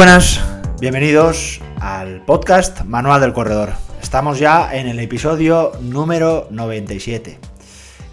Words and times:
Buenas, 0.00 0.40
bienvenidos 0.80 1.60
al 1.78 2.24
podcast 2.24 2.84
Manual 2.84 3.20
del 3.20 3.34
Corredor. 3.34 3.74
Estamos 4.00 4.38
ya 4.38 4.74
en 4.74 4.88
el 4.88 4.98
episodio 4.98 5.72
número 5.82 6.46
97. 6.48 7.38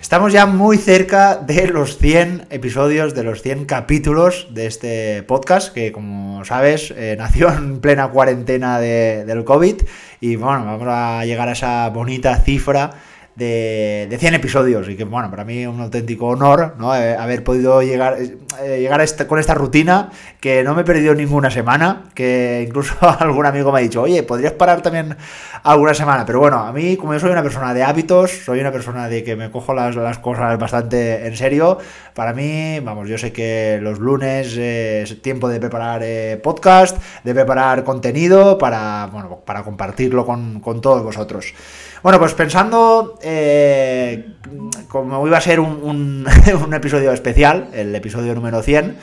Estamos 0.01 0.33
ya 0.33 0.45
muy 0.45 0.77
cerca 0.77 1.37
de 1.37 1.67
los 1.67 1.97
100 1.97 2.47
episodios, 2.49 3.15
de 3.15 3.23
los 3.23 3.41
100 3.41 3.63
capítulos 3.63 4.47
de 4.49 4.65
este 4.65 5.23
podcast, 5.23 5.73
que 5.73 5.93
como 5.93 6.43
sabes 6.43 6.93
eh, 6.97 7.15
nació 7.17 7.47
en 7.53 7.79
plena 7.79 8.09
cuarentena 8.09 8.81
del 8.81 9.45
COVID 9.45 9.75
y 10.19 10.35
bueno, 10.35 10.65
vamos 10.65 10.89
a 10.89 11.23
llegar 11.23 11.47
a 11.47 11.53
esa 11.53 11.87
bonita 11.87 12.35
cifra 12.41 12.95
de, 13.37 14.07
de 14.09 14.17
100 14.17 14.33
episodios 14.33 14.89
y 14.89 14.95
que, 14.95 15.03
bueno, 15.03 15.29
para 15.29 15.45
mí 15.45 15.67
un 15.67 15.79
auténtico 15.79 16.25
honor 16.25 16.73
¿no? 16.79 16.95
Eh, 16.95 17.15
haber 17.15 17.43
podido 17.43 17.83
llegar, 17.83 18.17
eh, 18.19 18.79
llegar 18.79 18.99
a 18.99 19.03
este, 19.03 19.27
con 19.27 19.37
esta 19.37 19.53
rutina, 19.53 20.09
que 20.39 20.63
no 20.63 20.73
me 20.73 20.81
he 20.81 20.85
perdido 20.85 21.13
ninguna 21.13 21.51
semana, 21.51 22.05
que 22.15 22.65
incluso 22.67 22.95
algún 23.19 23.45
amigo 23.45 23.71
me 23.71 23.79
ha 23.79 23.81
dicho, 23.83 24.01
oye, 24.01 24.23
podrías 24.23 24.53
parar 24.53 24.81
también 24.81 25.15
alguna 25.63 25.93
semana, 25.93 26.25
pero 26.25 26.39
bueno, 26.39 26.57
a 26.57 26.73
mí 26.73 26.97
como 26.97 27.13
yo 27.13 27.19
soy 27.19 27.29
una 27.29 27.43
persona 27.43 27.75
de 27.75 27.83
hábitos, 27.83 28.31
soy 28.31 28.59
una 28.59 28.71
persona 28.71 29.07
de 29.07 29.23
que 29.23 29.35
me 29.35 29.51
cojo 29.51 29.75
las, 29.75 29.95
las 29.95 30.17
cosas 30.17 30.57
bastante 30.57 31.27
en 31.27 31.37
serio, 31.37 31.77
para 32.15 32.33
mí, 32.33 32.79
vamos, 32.79 33.07
yo 33.07 33.19
sé 33.19 33.31
que 33.31 33.77
los 33.79 33.99
lunes 33.99 34.57
es 34.57 35.21
tiempo 35.21 35.47
de 35.47 35.59
preparar 35.59 36.01
eh, 36.03 36.39
podcast, 36.41 36.97
de 37.23 37.33
preparar 37.35 37.83
contenido 37.83 38.57
para, 38.57 39.09
bueno, 39.11 39.41
para 39.45 39.61
compartirlo 39.63 40.25
con, 40.25 40.59
con 40.59 40.81
todos 40.81 41.03
vosotros. 41.03 41.53
Bueno, 42.03 42.19
pues 42.19 42.33
pensando 42.35 43.17
eh, 43.21 44.33
como 44.87 45.25
iba 45.25 45.37
a 45.37 45.41
ser 45.41 45.59
un, 45.59 46.27
episodio 46.73 47.11
especial, 47.11 47.69
el 47.73 47.95
episodio 47.95 48.35
número 48.35 48.61
100, 48.61 48.97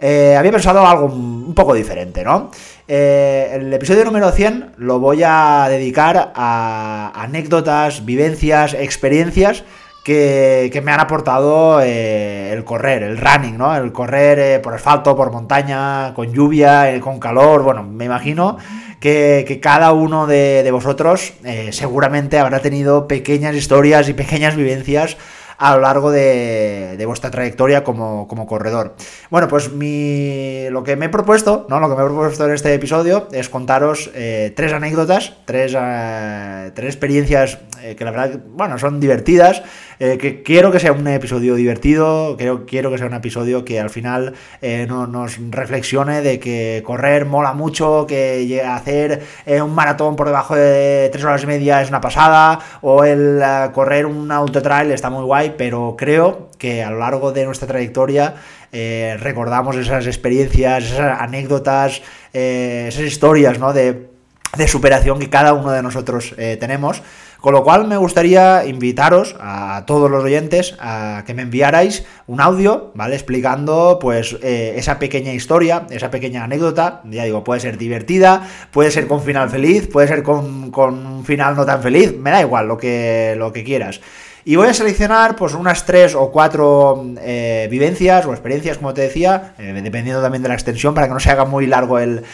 eh, 0.00 0.34
había 0.36 0.50
pensado 0.50 0.84
algo 0.84 1.06
un 1.06 1.54
poco 1.54 1.74
diferente, 1.74 2.24
¿no? 2.24 2.50
Eh, 2.88 3.52
el 3.54 3.72
episodio 3.72 4.04
número 4.04 4.32
100 4.32 4.72
lo 4.78 4.98
voy 4.98 5.22
a 5.24 5.66
dedicar 5.68 6.32
a 6.34 7.12
anécdotas, 7.14 8.04
vivencias, 8.04 8.74
experiencias 8.74 9.62
que, 10.04 10.82
me 10.84 10.90
han 10.90 10.98
aportado 10.98 11.80
el 11.80 12.64
correr, 12.64 13.04
el 13.04 13.18
running, 13.18 13.56
¿no? 13.56 13.76
El 13.76 13.92
correr 13.92 14.60
por 14.60 14.74
asfalto, 14.74 15.14
por 15.14 15.30
montaña, 15.30 16.12
con 16.14 16.32
lluvia, 16.32 16.98
con 17.00 17.20
calor, 17.20 17.62
bueno, 17.62 17.84
me 17.84 18.06
imagino 18.06 18.58
que, 19.02 19.58
cada 19.60 19.92
uno 19.92 20.26
de, 20.28 20.68
vosotros 20.70 21.34
eh, 21.44 21.70
seguramente 21.72 22.38
habrá 22.38 22.60
tenido 22.60 23.08
pequeñas 23.08 23.56
historias 23.56 24.08
y 24.08 24.14
pequeñas 24.14 24.54
vivencias 24.54 25.16
a 25.58 25.74
lo 25.74 25.82
largo 25.82 26.10
de, 26.10 27.02
vuestra 27.04 27.30
trayectoria 27.30 27.84
como, 27.84 28.46
corredor. 28.46 28.94
Bueno, 29.30 29.48
pues 29.48 29.72
mi, 29.72 30.68
lo 30.70 30.82
que 30.82 30.96
me 30.96 31.06
he 31.06 31.08
propuesto, 31.08 31.66
¿no? 31.68 31.78
Lo 31.78 31.88
que 31.88 31.96
me 31.96 32.02
he 32.02 32.06
propuesto 32.06 32.46
en 32.46 32.52
este 32.52 32.74
episodio 32.74 33.28
es 33.32 33.48
contaros 33.48 34.10
eh, 34.14 34.52
tres 34.56 34.72
anécdotas, 34.72 35.34
tres, 35.44 35.76
eh, 35.76 36.70
tres 36.74 36.86
experiencias 36.94 37.58
que 37.96 38.04
la 38.04 38.12
verdad, 38.12 38.40
bueno, 38.46 38.78
son 38.78 39.00
divertidas, 39.00 39.62
eh, 40.04 40.18
que 40.18 40.42
quiero 40.42 40.72
que 40.72 40.80
sea 40.80 40.90
un 40.90 41.06
episodio 41.06 41.54
divertido, 41.54 42.34
quiero, 42.36 42.66
quiero 42.66 42.90
que 42.90 42.98
sea 42.98 43.06
un 43.06 43.14
episodio 43.14 43.64
que 43.64 43.78
al 43.78 43.88
final 43.88 44.34
eh, 44.60 44.84
no, 44.88 45.06
nos 45.06 45.38
reflexione 45.50 46.22
de 46.22 46.40
que 46.40 46.82
correr 46.84 47.24
mola 47.24 47.52
mucho, 47.52 48.04
que 48.08 48.60
hacer 48.66 49.22
eh, 49.46 49.62
un 49.62 49.76
maratón 49.76 50.16
por 50.16 50.26
debajo 50.26 50.56
de 50.56 51.08
tres 51.12 51.24
horas 51.24 51.44
y 51.44 51.46
media 51.46 51.80
es 51.82 51.88
una 51.88 52.00
pasada, 52.00 52.58
o 52.80 53.04
el 53.04 53.40
correr 53.72 54.06
un 54.06 54.32
autotrail 54.32 54.90
está 54.90 55.08
muy 55.08 55.22
guay, 55.22 55.54
pero 55.56 55.94
creo 55.96 56.50
que 56.58 56.82
a 56.82 56.90
lo 56.90 56.98
largo 56.98 57.30
de 57.30 57.44
nuestra 57.44 57.68
trayectoria 57.68 58.34
recordamos 58.72 59.76
esas 59.76 60.08
experiencias, 60.08 60.82
esas 60.82 61.20
anécdotas, 61.20 62.02
esas 62.32 63.04
historias 63.04 63.60
¿no? 63.60 63.72
de, 63.72 64.08
de 64.56 64.66
superación 64.66 65.20
que 65.20 65.30
cada 65.30 65.52
uno 65.52 65.70
de 65.70 65.82
nosotros 65.82 66.34
tenemos. 66.58 67.02
Con 67.42 67.54
lo 67.54 67.64
cual 67.64 67.88
me 67.88 67.96
gustaría 67.96 68.64
invitaros 68.66 69.34
a 69.40 69.82
todos 69.84 70.08
los 70.08 70.22
oyentes 70.22 70.76
a 70.78 71.24
que 71.26 71.34
me 71.34 71.42
enviarais 71.42 72.06
un 72.28 72.40
audio, 72.40 72.92
¿vale? 72.94 73.16
Explicando 73.16 73.98
pues 74.00 74.38
eh, 74.44 74.74
esa 74.76 75.00
pequeña 75.00 75.32
historia, 75.32 75.88
esa 75.90 76.08
pequeña 76.08 76.44
anécdota, 76.44 77.00
ya 77.10 77.24
digo, 77.24 77.42
puede 77.42 77.58
ser 77.58 77.78
divertida, 77.78 78.48
puede 78.70 78.92
ser 78.92 79.08
con 79.08 79.22
final 79.22 79.50
feliz, 79.50 79.88
puede 79.88 80.06
ser 80.06 80.22
con, 80.22 80.70
con 80.70 81.04
un 81.04 81.24
final 81.24 81.56
no 81.56 81.66
tan 81.66 81.82
feliz, 81.82 82.16
me 82.16 82.30
da 82.30 82.40
igual 82.40 82.68
lo 82.68 82.78
que, 82.78 83.34
lo 83.36 83.52
que 83.52 83.64
quieras. 83.64 84.00
Y 84.44 84.56
voy 84.56 84.66
a 84.66 84.74
seleccionar 84.74 85.36
pues 85.36 85.54
unas 85.54 85.86
tres 85.86 86.16
o 86.16 86.32
cuatro 86.32 87.06
eh, 87.20 87.68
vivencias 87.70 88.26
o 88.26 88.32
experiencias, 88.32 88.78
como 88.78 88.92
te 88.92 89.02
decía, 89.02 89.54
eh, 89.56 89.80
dependiendo 89.84 90.20
también 90.20 90.42
de 90.42 90.48
la 90.48 90.54
extensión, 90.54 90.94
para 90.94 91.06
que 91.06 91.14
no 91.14 91.20
se 91.20 91.30
haga 91.30 91.44
muy 91.44 91.68
largo 91.68 92.00
el, 92.00 92.24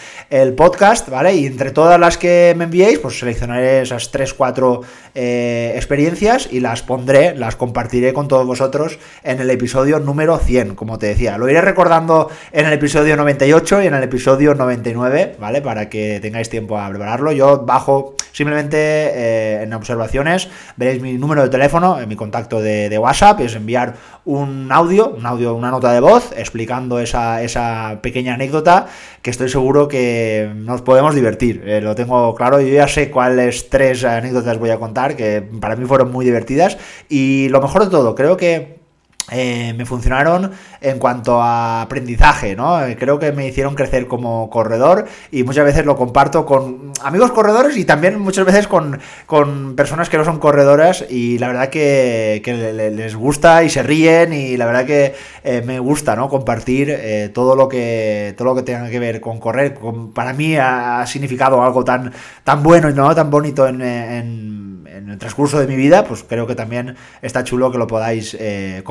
podcast, 0.56 1.10
¿vale? 1.10 1.34
Y 1.34 1.44
entre 1.44 1.70
todas 1.70 2.00
las 2.00 2.16
que 2.16 2.54
me 2.56 2.64
enviéis, 2.64 2.98
pues 2.98 3.18
seleccionaré 3.18 3.82
esas 3.82 4.10
tres, 4.10 4.32
cuatro 4.32 4.80
eh, 5.14 5.72
experiencias 5.76 6.48
y 6.50 6.60
las 6.60 6.82
pondré, 6.82 7.34
las 7.34 7.56
compartiré 7.56 8.14
con 8.14 8.26
todos 8.26 8.46
vosotros 8.46 8.98
en 9.22 9.40
el 9.40 9.50
episodio 9.50 9.98
número 9.98 10.38
100, 10.38 10.76
como 10.76 10.98
te 10.98 11.08
decía. 11.08 11.36
Lo 11.36 11.48
iré 11.50 11.60
recordando 11.60 12.30
en 12.52 12.64
el 12.64 12.72
episodio 12.72 13.16
98 13.16 13.82
y 13.82 13.86
en 13.86 13.94
el 13.94 14.02
episodio 14.02 14.54
99, 14.54 15.36
¿vale? 15.38 15.60
Para 15.60 15.90
que 15.90 16.20
tengáis 16.22 16.48
tiempo 16.48 16.78
a 16.78 16.88
prepararlo. 16.88 17.32
Yo 17.32 17.66
bajo 17.66 18.14
simplemente 18.32 19.62
en 19.62 19.74
observaciones, 19.74 20.48
veréis 20.76 21.02
mi 21.02 21.18
número 21.18 21.42
de 21.42 21.48
teléfono 21.48 21.97
en 22.00 22.08
mi 22.08 22.16
contacto 22.16 22.60
de, 22.60 22.98
WhatsApp, 22.98 23.40
es 23.40 23.54
enviar 23.54 23.94
un 24.24 24.70
audio, 24.72 25.10
un 25.10 25.24
audio, 25.24 25.54
una 25.54 25.70
nota 25.70 25.92
de 25.92 26.00
voz, 26.00 26.32
explicando 26.36 26.98
esa, 26.98 27.42
esa 27.42 28.00
pequeña 28.02 28.34
anécdota 28.34 28.86
que 29.22 29.30
estoy 29.30 29.48
seguro 29.48 29.88
que 29.88 30.50
nos 30.54 30.82
podemos 30.82 31.14
divertir. 31.14 31.62
Eh, 31.66 31.80
lo 31.80 31.94
tengo 31.94 32.34
claro, 32.34 32.60
yo 32.60 32.68
ya 32.68 32.88
sé 32.88 33.10
cuáles 33.10 33.68
tres 33.70 34.04
anécdotas 34.04 34.58
voy 34.58 34.70
a 34.70 34.78
contar, 34.78 35.16
que 35.16 35.42
para 35.60 35.76
mí 35.76 35.84
fueron 35.84 36.10
muy 36.10 36.24
divertidas. 36.24 36.78
Y 37.08 37.48
lo 37.50 37.60
mejor 37.60 37.84
de 37.84 37.90
todo, 37.90 38.14
creo 38.14 38.36
que 38.36 38.78
eh, 39.30 39.74
me 39.76 39.84
funcionaron 39.84 40.52
en 40.80 40.98
cuanto 40.98 41.42
a 41.42 41.82
aprendizaje, 41.82 42.56
¿no? 42.56 42.84
Eh, 42.84 42.96
creo 42.98 43.18
que 43.18 43.32
me 43.32 43.46
hicieron 43.46 43.74
crecer 43.74 44.06
como 44.06 44.48
corredor 44.48 45.06
y 45.30 45.42
muchas 45.42 45.64
veces 45.64 45.84
lo 45.84 45.96
comparto 45.96 46.46
con 46.46 46.92
amigos 47.02 47.32
corredores 47.32 47.76
y 47.76 47.84
también 47.84 48.18
muchas 48.18 48.46
veces 48.46 48.66
con, 48.68 48.98
personas 49.76 50.08
que 50.08 50.16
no 50.16 50.24
son 50.24 50.38
corredoras 50.38 51.04
y 51.10 51.38
la 51.38 51.48
verdad 51.48 51.68
que, 51.68 52.42
les 52.96 53.16
gusta 53.16 53.62
y 53.64 53.70
se 53.70 53.82
ríen 53.82 54.32
y 54.32 54.56
la 54.56 54.66
verdad 54.66 54.86
que 54.86 55.14
eh, 55.44 55.62
me 55.64 55.78
gusta, 55.78 56.16
¿no? 56.16 56.28
Compartir 56.28 57.30
todo 57.34 57.54
lo 57.54 57.68
que 57.68 58.34
todo 58.36 58.48
lo 58.48 58.54
que 58.54 58.62
tenga 58.62 58.88
que 58.88 58.98
ver 58.98 59.20
con 59.20 59.38
correr. 59.38 59.78
para 60.14 60.32
mí 60.32 60.56
ha, 60.56 61.04
significado 61.06 61.62
algo 61.62 61.84
tan, 61.84 62.12
tan 62.44 62.62
bueno 62.62 62.88
y 62.88 62.94
no 62.94 63.14
tan 63.14 63.30
bonito 63.30 63.66
en 63.66 64.68
en 64.98 65.08
el 65.10 65.18
transcurso 65.18 65.58
de 65.60 65.66
mi 65.66 65.76
vida, 65.76 66.04
pues 66.04 66.24
creo 66.24 66.46
que 66.46 66.54
también 66.54 66.96
está 67.22 67.44
chulo 67.44 67.70
que 67.70 67.78
lo 67.78 67.86
podáis 67.86 68.36
eh, 68.38 68.82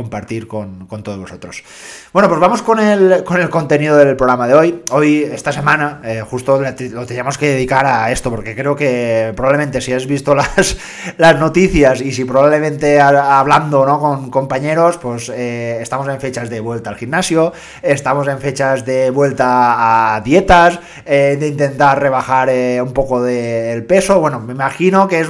con, 0.47 0.87
todos 1.03 1.19
vosotros. 1.19 1.63
Bueno, 2.11 2.27
pues 2.27 2.39
vamos 2.39 2.61
con 2.61 2.79
el, 2.79 3.23
con 3.23 3.39
el 3.39 3.49
contenido 3.49 3.95
del 3.95 4.15
programa 4.17 4.47
de 4.47 4.53
hoy. 4.53 4.83
Hoy, 4.91 5.23
esta 5.23 5.53
semana, 5.53 6.01
eh, 6.03 6.21
justo 6.21 6.59
lo 6.59 7.05
teníamos 7.05 7.37
que 7.37 7.47
dedicar 7.49 7.85
a 7.85 8.11
esto, 8.11 8.29
porque 8.29 8.55
creo 8.55 8.75
que 8.75 9.31
probablemente 9.35 9.79
si 9.79 9.93
has 9.93 10.05
visto 10.05 10.35
las, 10.35 10.77
las 11.17 11.39
noticias 11.39 12.01
y 12.01 12.11
si 12.11 12.25
probablemente 12.25 12.99
hablando 12.99 13.85
¿no? 13.85 13.99
con 13.99 14.29
compañeros, 14.29 14.97
pues 14.97 15.29
eh, 15.29 15.79
estamos 15.81 16.07
en 16.09 16.19
fechas 16.19 16.49
de 16.49 16.59
vuelta 16.59 16.89
al 16.89 16.97
gimnasio, 16.97 17.53
estamos 17.81 18.27
en 18.27 18.39
fechas 18.39 18.85
de 18.85 19.09
vuelta 19.11 20.15
a 20.15 20.21
dietas, 20.21 20.79
de 21.05 21.47
intentar 21.47 22.01
rebajar 22.01 22.49
un 22.81 22.91
poco 22.91 23.21
del 23.21 23.85
peso. 23.85 24.19
Bueno, 24.19 24.39
me 24.39 24.53
imagino 24.53 25.07
que 25.07 25.21
es 25.21 25.29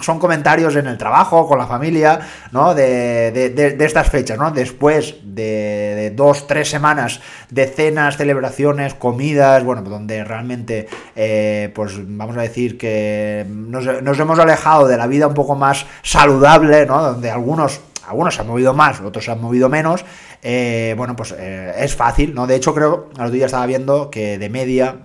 son 0.00 0.18
comentarios 0.18 0.76
en 0.76 0.86
el 0.86 0.98
trabajo, 0.98 1.46
con 1.46 1.58
la 1.58 1.66
familia, 1.66 2.20
¿no? 2.52 2.74
De, 2.74 3.76
estas 3.80 4.08
fechas, 4.08 4.37
¿no? 4.38 4.50
Después 4.50 5.16
de, 5.22 6.12
dos, 6.14 6.46
tres 6.46 6.70
semanas 6.70 7.20
de 7.50 7.66
cenas, 7.66 8.16
celebraciones, 8.16 8.94
comidas, 8.94 9.64
bueno, 9.64 9.82
donde 9.82 10.24
realmente, 10.24 10.88
eh, 11.16 11.70
pues 11.74 11.94
vamos 11.98 12.36
a 12.36 12.42
decir 12.42 12.78
que 12.78 13.44
nos, 13.48 13.86
hemos 13.86 14.38
alejado 14.38 14.86
de 14.86 14.96
la 14.96 15.06
vida 15.06 15.26
un 15.26 15.34
poco 15.34 15.54
más 15.54 15.86
saludable, 16.02 16.86
¿no? 16.86 17.02
Donde 17.02 17.30
algunos 17.30 17.80
algunos 18.06 18.36
se 18.36 18.40
han 18.40 18.46
movido 18.46 18.72
más, 18.72 19.02
otros 19.02 19.26
se 19.26 19.30
han 19.30 19.38
movido 19.38 19.68
menos, 19.68 20.02
eh, 20.42 20.94
bueno, 20.96 21.14
pues 21.14 21.34
eh, 21.36 21.74
es 21.76 21.94
fácil, 21.94 22.34
¿no? 22.34 22.46
De 22.46 22.54
hecho, 22.54 22.72
creo, 22.72 23.10
al 23.18 23.26
otro 23.26 23.32
día 23.32 23.44
estaba 23.44 23.66
viendo 23.66 24.08
que 24.10 24.38
de 24.38 24.48
media, 24.48 24.96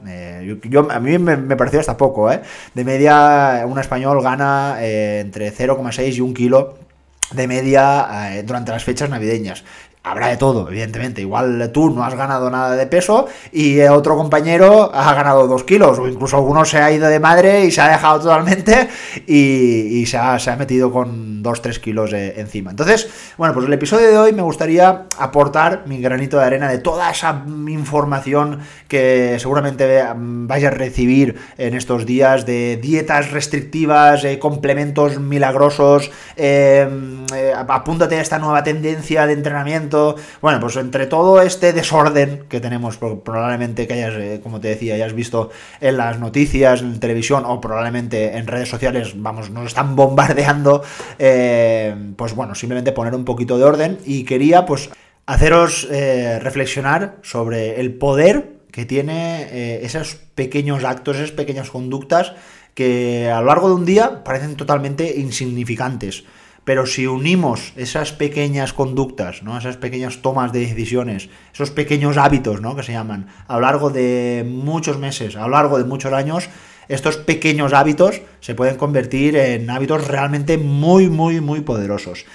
yo, 0.63 0.89
a 0.89 0.99
mí 1.01 1.17
me, 1.17 1.35
me, 1.35 1.57
pareció 1.57 1.81
hasta 1.81 1.97
poco, 1.97 2.31
¿eh? 2.31 2.41
De 2.73 2.85
media, 2.85 3.65
un 3.67 3.77
español 3.77 4.21
gana 4.23 4.77
entre 4.79 5.53
0,6 5.53 6.13
y 6.13 6.21
1 6.21 6.33
kilo 6.33 6.82
de 7.31 7.47
media 7.47 8.41
durante 8.43 8.71
las 8.71 8.83
fechas 8.83 9.09
navideñas. 9.09 9.63
Habrá 10.05 10.27
de 10.27 10.35
todo, 10.35 10.67
evidentemente. 10.67 11.21
Igual 11.21 11.71
tú 11.71 11.89
no 11.89 12.03
has 12.03 12.13
ganado 12.13 12.49
nada 12.49 12.75
de 12.75 12.87
peso 12.87 13.27
y 13.53 13.79
otro 13.83 14.17
compañero 14.17 14.91
ha 14.93 15.13
ganado 15.13 15.47
dos 15.47 15.63
kilos, 15.63 15.97
o 15.97 16.09
incluso 16.09 16.35
alguno 16.35 16.65
se 16.65 16.79
ha 16.79 16.91
ido 16.91 17.07
de 17.07 17.21
madre 17.21 17.63
y 17.63 17.71
se 17.71 17.79
ha 17.79 17.87
dejado 17.87 18.19
totalmente 18.19 18.89
y, 19.27 20.05
se, 20.05 20.17
ha, 20.17 20.55
metido 20.59 20.91
con 20.91 21.41
dos, 21.41 21.61
tres 21.61 21.79
kilos 21.79 22.11
encima. 22.11 22.71
Entonces, 22.71 23.07
bueno, 23.37 23.53
pues 23.53 23.65
el 23.65 23.71
episodio 23.71 24.09
de 24.09 24.17
hoy 24.17 24.33
me 24.33 24.41
gustaría 24.41 25.05
aportar 25.17 25.83
mi 25.85 26.01
granito 26.01 26.37
de 26.37 26.43
arena 26.43 26.69
de 26.69 26.79
toda 26.79 27.09
esa 27.09 27.41
información 27.69 28.59
que 28.89 29.37
seguramente 29.39 30.03
vais 30.17 30.65
a 30.65 30.69
recibir 30.69 31.37
en 31.57 31.75
estos 31.75 32.05
días 32.05 32.45
de 32.45 32.77
dietas 32.81 33.31
restrictivas, 33.31 34.25
eh, 34.25 34.37
complementos 34.37 35.17
milagrosos, 35.17 36.11
eh, 36.35 36.89
eh, 37.33 37.53
apúntate 37.55 38.17
a 38.17 38.21
esta 38.21 38.37
nueva 38.37 38.63
tendencia 38.63 39.25
de 39.25 39.31
entrenamiento 39.33 39.92
bueno, 40.41 40.59
pues 40.59 40.75
entre 40.77 41.07
todo 41.07 41.41
este 41.41 41.73
desorden 41.73 42.45
que 42.49 42.59
tenemos, 42.59 42.97
probablemente 42.97 43.87
que 43.87 43.93
hayas, 43.93 44.13
eh, 44.15 44.39
como 44.41 44.59
te 44.59 44.69
decía, 44.69 44.95
hayas 44.95 45.13
visto 45.13 45.51
en 45.81 45.97
las 45.97 46.19
noticias, 46.19 46.81
en 46.81 46.99
televisión 46.99 47.43
o 47.45 47.61
probablemente 47.61 48.37
en 48.37 48.47
redes 48.47 48.69
sociales, 48.69 49.13
vamos, 49.15 49.49
nos 49.49 49.67
están 49.67 49.95
bombardeando, 49.95 50.83
eh, 51.19 51.95
pues 52.15 52.35
bueno, 52.35 52.55
simplemente 52.55 52.91
poner 52.91 53.15
un 53.15 53.25
poquito 53.25 53.57
de 53.57 53.63
orden. 53.63 53.97
Y 54.05 54.23
quería 54.23 54.65
pues 54.65 54.89
haceros 55.25 55.87
eh, 55.91 56.39
reflexionar 56.39 57.17
sobre 57.21 57.79
el 57.79 57.93
poder 57.93 58.53
que 58.71 58.85
tiene 58.85 59.85
esos 59.85 60.15
pequeños 60.33 60.83
actos, 60.83 61.17
esas 61.17 61.29
pequeñas 61.29 61.69
conductas 61.69 62.33
que 62.73 63.29
a 63.29 63.39
lo 63.39 63.45
largo 63.45 63.69
de 63.69 63.75
un 63.75 63.85
día 63.85 64.23
parecen 64.23 64.55
totalmente 64.55 65.19
insignificantes 65.19 66.23
pero 66.65 66.85
si 66.85 67.07
unimos 67.07 67.73
esas 67.75 68.13
pequeñas 68.13 68.73
conductas, 68.73 69.43
¿no? 69.43 69.57
esas 69.57 69.77
pequeñas 69.77 70.21
tomas 70.21 70.53
de 70.53 70.61
decisiones, 70.61 71.29
esos 71.53 71.71
pequeños 71.71 72.17
hábitos 72.17 72.61
¿no? 72.61 72.75
que 72.75 72.83
se 72.83 72.93
llaman, 72.93 73.27
a 73.47 73.55
lo 73.55 73.61
largo 73.61 73.89
de 73.89 74.45
muchos 74.47 74.97
meses, 74.97 75.35
a 75.35 75.41
lo 75.41 75.49
largo 75.49 75.77
de 75.77 75.83
muchos 75.83 76.13
años, 76.13 76.49
estos 76.87 77.17
pequeños 77.17 77.73
hábitos 77.73 78.21
se 78.39 78.55
pueden 78.55 78.77
convertir 78.77 79.35
en 79.35 79.69
hábitos 79.69 80.07
realmente 80.07 80.57
muy, 80.57 81.09
muy, 81.09 81.41
muy 81.41 81.61
poderosos. 81.61 82.25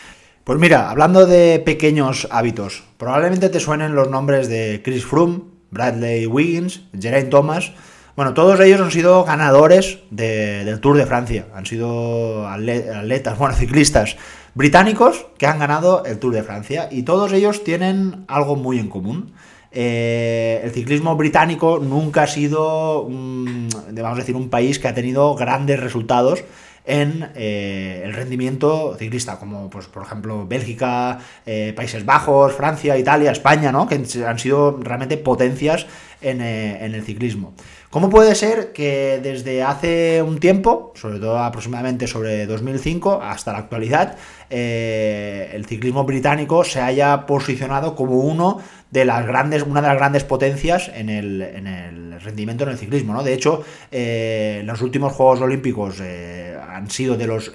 Pues 0.44 0.58
mira, 0.58 0.90
hablando 0.90 1.26
de 1.26 1.58
pequeños 1.58 2.26
hábitos, 2.30 2.84
probablemente 2.96 3.50
te 3.50 3.60
suenen 3.60 3.94
los 3.94 4.08
nombres 4.08 4.48
de 4.48 4.80
Chris 4.82 5.04
Froome, 5.04 5.40
Bradley 5.70 6.26
Wiggins, 6.26 6.82
Geraint 6.98 7.28
Thomas, 7.28 7.72
bueno, 8.18 8.34
todos 8.34 8.58
ellos 8.58 8.80
han 8.80 8.90
sido 8.90 9.22
ganadores 9.22 10.00
del 10.10 10.80
Tour 10.80 10.96
de 10.96 11.06
Francia, 11.06 11.46
han 11.54 11.64
sido 11.66 12.48
atletas, 12.48 13.38
bueno, 13.38 13.54
ciclistas 13.56 14.16
británicos 14.54 15.26
que 15.38 15.46
han 15.46 15.60
ganado 15.60 16.04
el 16.04 16.18
Tour 16.18 16.34
de 16.34 16.42
Francia 16.42 16.88
y 16.90 17.04
todos 17.04 17.32
ellos 17.32 17.62
tienen 17.62 18.24
algo 18.26 18.56
muy 18.56 18.80
en 18.80 18.88
común. 18.88 19.34
Eh, 19.70 20.60
el 20.64 20.72
ciclismo 20.72 21.14
británico 21.14 21.78
nunca 21.78 22.24
ha 22.24 22.26
sido, 22.26 23.04
vamos 23.04 23.72
a 23.94 24.14
decir, 24.16 24.34
un 24.34 24.50
país 24.50 24.80
que 24.80 24.88
ha 24.88 24.94
tenido 24.94 25.36
grandes 25.36 25.78
resultados 25.78 26.42
en 26.86 27.30
eh, 27.36 28.02
el 28.02 28.14
rendimiento 28.14 28.96
ciclista, 28.98 29.38
como 29.38 29.70
pues, 29.70 29.86
por 29.86 30.02
ejemplo 30.02 30.44
Bélgica, 30.44 31.20
eh, 31.46 31.72
Países 31.76 32.04
Bajos, 32.04 32.52
Francia, 32.52 32.98
Italia, 32.98 33.30
España, 33.30 33.70
¿no? 33.70 33.86
que 33.86 33.94
han 34.26 34.38
sido 34.40 34.80
realmente 34.82 35.18
potencias 35.18 35.86
en, 36.20 36.40
en 36.40 36.94
el 36.96 37.04
ciclismo. 37.04 37.54
¿Cómo 37.90 38.10
puede 38.10 38.34
ser 38.34 38.72
que 38.74 39.18
desde 39.22 39.62
hace 39.62 40.20
un 40.20 40.40
tiempo, 40.40 40.92
sobre 40.94 41.18
todo 41.18 41.38
aproximadamente 41.38 42.06
sobre 42.06 42.44
2005 42.46 43.22
hasta 43.22 43.52
la 43.52 43.60
actualidad, 43.60 44.18
eh, 44.50 45.50
el 45.54 45.64
ciclismo 45.64 46.04
británico 46.04 46.64
se 46.64 46.82
haya 46.82 47.24
posicionado 47.24 47.96
como 47.96 48.16
uno 48.16 48.60
de 48.90 49.06
las 49.06 49.26
grandes, 49.26 49.62
una 49.62 49.80
de 49.80 49.88
las 49.88 49.96
grandes 49.96 50.24
potencias 50.24 50.90
en 50.94 51.08
el, 51.08 52.20
rendimiento 52.20 52.64
en 52.64 52.70
el 52.70 52.78
ciclismo. 52.78 53.14
¿no? 53.14 53.22
De 53.22 53.32
hecho, 53.32 53.64
eh, 53.90 54.60
los 54.66 54.82
últimos 54.82 55.14
Juegos 55.14 55.40
Olímpicos 55.40 55.98
eh, 56.02 56.57
han 56.78 56.90
sido 56.90 57.16
de 57.16 57.26
los 57.26 57.52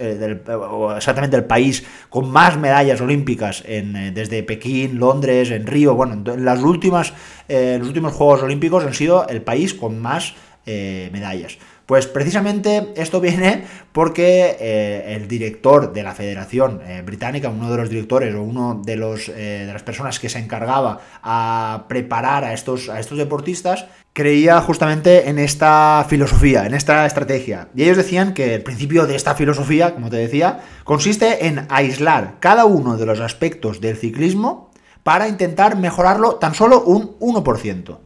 exactamente 0.96 1.36
el 1.36 1.46
país 1.46 1.84
con 2.10 2.30
más 2.30 2.58
medallas 2.58 3.02
olímpicas 3.02 3.64
en, 3.66 4.14
desde 4.14 4.44
Pekín, 4.44 5.00
Londres, 5.00 5.52
en 5.52 5.66
Río. 5.66 5.96
Bueno, 5.96 6.34
en 6.34 6.46
las 6.46 6.62
últimas, 6.62 7.14
los 7.48 7.88
últimos 7.88 8.14
Juegos 8.14 8.44
Olímpicos 8.44 8.84
han 8.84 8.94
sido 8.94 9.28
el 9.28 9.42
país 9.42 9.74
con 9.74 10.00
más 10.00 10.36
medallas. 10.66 11.58
Pues 11.86 12.08
precisamente 12.08 12.94
esto 12.96 13.20
viene 13.20 13.66
porque 13.92 14.56
eh, 14.60 15.16
el 15.16 15.28
director 15.28 15.92
de 15.92 16.02
la 16.02 16.16
Federación 16.16 16.82
eh, 16.86 17.02
Británica, 17.06 17.50
uno 17.50 17.70
de 17.70 17.78
los 17.78 17.90
directores 17.90 18.34
o 18.36 18.42
uno 18.42 18.82
de, 18.86 18.96
los, 18.96 19.28
eh, 19.28 19.66
de 19.68 19.74
las 19.74 19.84
personas 19.84 20.18
que 20.18 20.30
se 20.30 20.40
encargaba 20.40 21.02
a 21.22 21.86
preparar 21.90 22.46
a 22.46 22.54
estos, 22.54 22.88
a 22.88 23.02
estos 23.02 23.18
deportistas, 23.18 23.86
creía 24.14 24.62
justamente 24.62 25.28
en 25.28 25.40
esta 25.40 26.06
filosofía, 26.08 26.66
en 26.68 26.76
esta 26.76 27.06
estrategia. 27.06 27.70
Y 27.76 27.84
ellos 27.84 27.98
decían 27.98 28.36
que 28.36 28.54
el 28.54 28.62
principio 28.62 29.08
de 29.08 29.16
esta 29.16 29.34
filosofía, 29.34 29.96
como 29.96 30.10
te 30.10 30.18
decía, 30.18 30.62
consiste 30.84 31.48
en 31.48 31.66
aislar 31.70 32.36
cada 32.40 32.66
uno 32.66 32.96
de 32.96 33.08
los 33.08 33.20
aspectos 33.20 33.82
del 33.82 33.98
ciclismo 33.98 34.72
para 35.02 35.28
intentar 35.28 35.78
mejorarlo 35.78 36.36
tan 36.36 36.54
solo 36.54 36.84
un 36.84 37.18
1%. 37.20 37.98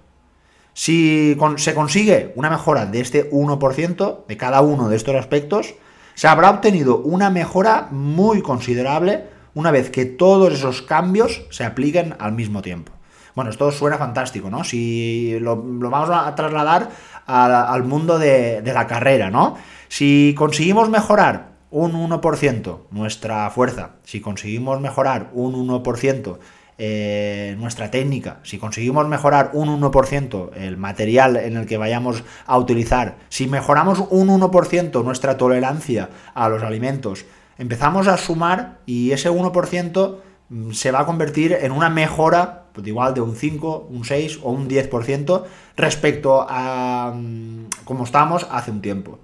Si 0.73 1.35
se 1.57 1.73
consigue 1.73 2.31
una 2.35 2.49
mejora 2.49 2.85
de 2.85 3.01
este 3.01 3.29
1% 3.29 4.25
de 4.27 4.37
cada 4.37 4.61
uno 4.61 4.89
de 4.89 4.95
estos 4.95 5.15
aspectos, 5.15 5.75
se 6.15 6.27
habrá 6.27 6.49
obtenido 6.49 6.99
una 6.99 7.29
mejora 7.29 7.89
muy 7.91 8.41
considerable 8.41 9.25
una 9.53 9.71
vez 9.71 9.89
que 9.89 10.05
todos 10.05 10.53
esos 10.53 10.83
cambios 10.83 11.43
se 11.49 11.65
apliquen 11.65 12.15
al 12.19 12.31
mismo 12.31 12.61
tiempo. 12.61 12.96
Bueno, 13.37 13.51
esto 13.51 13.71
suena 13.71 13.99
fantástico, 13.99 14.49
¿no? 14.49 14.63
Si 14.63 15.37
lo, 15.39 15.61
vamos 15.61 16.09
a 16.09 16.33
trasladar 16.33 16.89
al 17.27 17.83
mundo 17.83 18.17
de, 18.17 18.63
la 18.65 18.87
carrera, 18.87 19.29
¿no? 19.29 19.55
Si 19.89 20.33
conseguimos 20.35 20.89
mejorar 20.89 21.49
un 21.69 21.91
1% 21.93 22.79
nuestra 22.89 23.47
fuerza, 23.51 23.91
si 24.01 24.21
conseguimos 24.21 24.81
mejorar 24.81 25.29
un 25.33 25.53
1% 25.53 26.39
eh, 26.79 27.55
nuestra 27.59 27.91
técnica, 27.91 28.39
si 28.41 28.57
conseguimos 28.57 29.07
mejorar 29.07 29.51
un 29.53 29.69
1% 29.83 30.55
el 30.55 30.77
material 30.77 31.37
en 31.37 31.57
el 31.57 31.67
que 31.67 31.77
vayamos 31.77 32.23
a 32.47 32.57
utilizar, 32.57 33.17
si 33.29 33.45
mejoramos 33.45 33.99
un 34.09 34.29
1% 34.29 35.03
nuestra 35.03 35.37
tolerancia 35.37 36.09
a 36.33 36.49
los 36.49 36.63
alimentos, 36.63 37.25
empezamos 37.59 38.07
a 38.07 38.17
sumar 38.17 38.79
y 38.87 39.11
ese 39.11 39.29
1% 39.29 40.15
mm, 40.49 40.71
se 40.71 40.89
va 40.89 41.01
a 41.01 41.05
convertir 41.05 41.55
en 41.61 41.71
una 41.71 41.91
mejora 41.91 42.63
pues 42.77 42.87
igual 42.87 43.15
de 43.15 43.21
un 43.21 43.35
5, 43.35 43.87
un 43.89 44.05
6 44.05 44.41
o 44.43 44.51
un 44.51 44.69
10% 44.69 45.43
respecto 45.75 46.45
a 46.47 47.11
mm, 47.15 47.69
como 47.83 48.03
estábamos 48.03 48.45
hace 48.51 48.69
un 48.69 48.81
tiempo. 48.81 49.17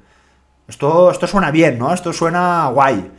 Esto, 0.67 1.11
esto 1.11 1.27
suena 1.27 1.51
bien, 1.51 1.77
¿no? 1.77 1.93
Esto 1.93 2.11
suena 2.13 2.67
guay. 2.69 3.11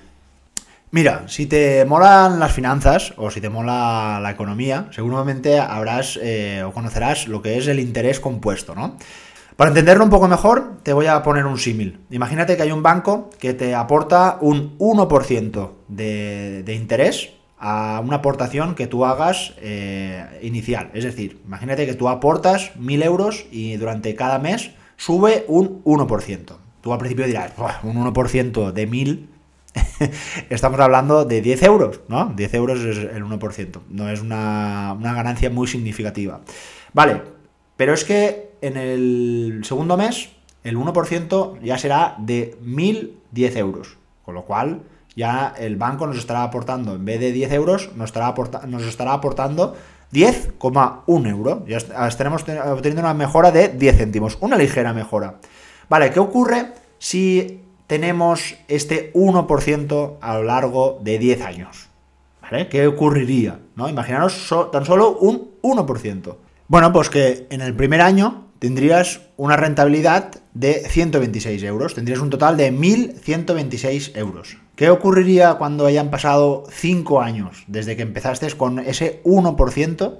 Mira, 0.91 1.29
si 1.29 1.47
te 1.47 1.85
molan 1.85 2.41
las 2.41 2.53
finanzas 2.53 3.15
o 3.17 3.31
si 3.31 3.41
te 3.41 3.49
mola 3.49 4.19
la 4.21 4.31
economía, 4.33 4.89
seguramente 4.91 5.61
habrás 5.61 6.19
eh, 6.21 6.65
o 6.67 6.73
conocerás 6.73 7.29
lo 7.29 7.41
que 7.41 7.59
es 7.59 7.69
el 7.69 7.79
interés 7.79 8.19
compuesto, 8.19 8.75
¿no? 8.75 8.97
Para 9.55 9.69
entenderlo 9.69 10.03
un 10.03 10.11
poco 10.11 10.27
mejor, 10.27 10.79
te 10.83 10.93
voy 10.93 11.07
a 11.07 11.23
poner 11.23 11.47
un 11.47 11.59
símil. 11.59 12.01
Imagínate 12.11 12.57
que 12.57 12.65
hay 12.65 12.73
un 12.73 12.83
banco 12.83 13.31
que 13.39 13.55
te 13.55 13.73
aporta 13.73 14.39
un 14.41 14.77
1% 14.79 15.71
de, 15.87 16.65
de, 16.65 16.75
interés 16.75 17.35
a 17.67 17.99
una 18.05 18.17
aportación 18.17 18.75
que 18.75 18.87
tú 18.87 19.07
hagas 19.07 19.55
eh, 19.57 20.39
inicial. 20.43 20.91
Es 20.93 21.03
decir, 21.03 21.41
imagínate 21.47 21.87
que 21.87 21.95
tú 21.95 22.11
aportas 22.11 22.73
1.000 22.79 23.03
euros 23.03 23.47
y 23.51 23.79
durante 23.79 24.15
cada 24.15 24.39
mes 24.39 24.73
sube 24.99 25.47
un 25.49 25.83
1%. 25.83 26.57
Tú 26.83 26.93
al 26.93 26.99
principio 26.99 27.25
dirás, 27.25 27.53
un 27.83 27.97
1% 27.97 28.71
de 28.71 28.89
1.000 28.89 29.27
estamos 30.51 30.79
hablando 30.79 31.25
de 31.25 31.41
10 31.41 31.63
euros, 31.63 32.01
¿no? 32.07 32.35
10 32.37 32.55
euros 32.55 32.81
es 32.81 32.99
el 32.99 33.25
1%, 33.25 33.81
no 33.89 34.11
es 34.11 34.21
una, 34.21 34.95
ganancia 35.01 35.49
muy 35.49 35.67
significativa. 35.67 36.43
Vale, 36.93 37.23
pero 37.79 37.95
es 37.95 38.05
que 38.05 38.51
en 38.61 38.77
el 38.77 39.63
segundo 39.65 39.97
mes 39.97 40.29
el 40.65 40.77
1% 40.77 41.61
ya 41.63 41.79
será 41.79 42.15
de 42.19 42.59
1.010 42.63 43.57
euros, 43.57 43.97
con 44.23 44.35
lo 44.35 44.45
cual 44.45 44.83
ya 45.17 45.55
el 45.59 45.77
banco 45.77 46.07
nos 46.07 46.17
estará 46.17 46.43
aportando, 46.43 46.95
en 46.95 47.05
vez 47.05 47.21
de 47.21 47.33
10 47.33 47.53
euros, 47.53 47.91
nos 47.97 48.07
estará, 48.07 48.35
nos 48.67 48.83
estará 48.85 49.13
aportando 49.13 49.77
10,1 50.13 51.29
euro. 51.29 51.65
Ya 51.67 51.79
estaremos 51.79 52.43
obteniendo 52.43 53.01
una 53.01 53.15
mejora 53.15 53.51
de 53.51 53.69
10 53.69 53.97
céntimos, 53.97 54.39
una 54.41 54.57
ligera 54.57 54.93
mejora. 54.93 55.37
Vale, 55.89 56.11
¿qué 56.11 56.21
ocurre 56.21 56.73
si 56.99 57.65
tenemos 57.87 58.57
este 58.69 59.13
1% 59.13 60.17
a 60.21 60.35
lo 60.35 60.43
largo 60.43 61.01
de 61.03 61.19
10 61.19 61.43
años. 61.43 61.89
¿Vale? 62.41 62.69
¿Qué 62.69 62.87
ocurriría? 62.87 63.61
¿no? 63.77 63.89
Imaginaros 63.89 64.53
tan 64.73 64.85
solo 64.85 65.17
un 65.19 65.53
1%. 65.63 66.37
Bueno, 66.69 66.93
pues 66.93 67.11
que 67.11 67.47
en 67.51 67.61
el 67.61 67.75
primer 67.75 68.01
año 68.01 68.49
tendrías 68.59 69.21
una 69.37 69.57
rentabilidad 69.57 70.43
de 70.55 70.75
126 70.89 71.63
euros. 71.65 71.95
Tendrías 71.95 72.21
un 72.21 72.31
total 72.31 72.57
de 72.57 72.73
1.126 72.73 74.17
euros. 74.17 74.59
¿Qué 74.77 74.91
ocurriría 74.91 75.55
cuando 75.55 75.87
hayan 75.87 76.11
pasado 76.11 76.65
5 76.69 77.21
años 77.21 77.63
desde 77.69 77.95
que 77.95 78.03
empezaste 78.03 78.51
con 78.55 78.81
ese 78.81 79.23
1%? 79.23 80.19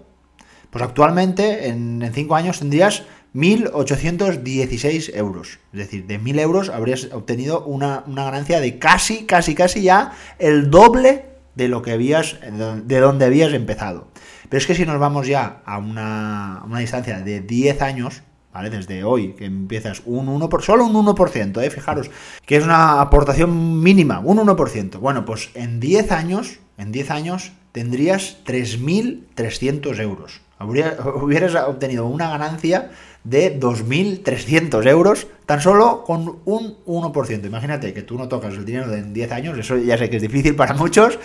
Pues 0.71 0.85
actualmente 0.85 1.69
en 1.69 2.09
5 2.13 2.37
años 2.37 2.61
tendrías 2.61 3.03
1.816 3.35 5.17
euros. 5.17 5.59
Es 5.73 5.79
decir, 5.81 6.07
de 6.07 6.21
1.000 6.21 6.41
euros 6.41 6.69
habrías 6.69 7.09
obtenido 7.13 7.65
una, 7.65 8.05
ganancia 8.07 8.61
de 8.61 8.79
casi, 8.79 9.25
casi, 9.25 9.57
casi 9.57 9.83
ya 9.83 10.13
el 10.39 10.71
doble 10.71 11.25
de 11.57 11.67
lo 11.67 11.83
que 11.83 11.91
habías, 11.91 12.39
de 12.41 13.01
donde 13.01 13.25
habías 13.25 13.53
empezado. 13.53 14.07
Pero 14.49 14.59
es 14.59 14.69
que 14.69 14.77
si 14.77 14.87
nos 14.87 15.01
vamos 15.01 15.27
ya 15.27 15.63
a 15.65 15.79
una, 15.79 16.63
una 16.65 16.79
distancia 16.79 17.19
de 17.21 17.41
10 17.41 17.83
años, 17.83 18.23
¿vale? 18.55 18.71
Desde 18.71 19.05
hoy, 19.05 19.33
que 19.33 19.45
empiezas 19.45 20.03
un 20.07 20.29
1%, 20.29 20.49
por, 20.49 20.63
solo 20.63 20.87
un 20.87 20.95
1%, 20.95 21.63
¿eh? 21.63 21.71
Fijaros, 21.71 22.11
que 22.47 22.57
es 22.57 22.65
una 22.65 23.01
aportación 23.01 23.83
mínima, 23.83 24.21
un 24.21 24.39
1%. 24.39 24.99
Bueno, 24.99 25.25
pues 25.25 25.51
en 25.55 25.81
10 25.81 26.13
años, 26.13 26.61
en 26.79 26.93
10 26.93 27.11
años 27.11 27.53
tendrías 27.73 28.39
3.300 28.47 30.01
euros. 30.01 30.41
hubieras 30.61 31.55
obtenido 31.67 32.07
una 32.07 32.31
ganancia 32.31 32.91
de 33.25 33.59
2.300 33.59 34.87
euros 34.87 35.27
tan 35.47 35.61
solo 35.61 36.05
con 36.05 36.41
un 36.45 36.77
1%. 36.87 37.47
Imagínate 37.47 37.93
que 37.93 38.03
tú 38.03 38.17
no 38.17 38.29
tocas 38.29 38.55
el 38.55 38.65
dinero 38.65 38.93
en 38.95 39.13
10 39.13 39.33
años, 39.33 39.59
eso 39.59 39.77
ya 39.77 39.99
sé 39.99 40.11
que 40.11 40.17
es 40.17 40.23
difícil 40.23 40.55
para 40.55 40.75
muchos, 40.75 41.19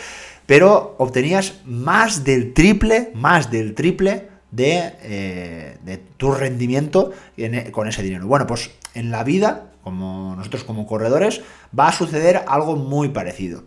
pero 0.46 0.96
obtenías 0.98 1.62
más 1.66 2.24
del 2.24 2.54
triple, 2.54 3.12
más 3.14 3.52
del 3.52 3.76
triple 3.76 4.29
de, 4.52 4.94
eh, 5.02 6.04
tu 6.18 6.32
rendimiento 6.32 7.12
e, 7.38 7.72
con 7.72 7.88
ese 7.88 8.04
dinero. 8.04 8.28
Bueno, 8.28 8.48
pues 8.48 8.72
en 8.94 9.12
la 9.12 9.24
vida, 9.24 9.72
como 9.84 10.36
nosotros 10.36 10.64
como 10.64 10.88
corredores, 10.88 11.42
va 11.78 11.88
a 11.88 11.92
suceder 11.92 12.44
algo 12.48 12.76
muy 12.76 13.10
parecido. 13.10 13.64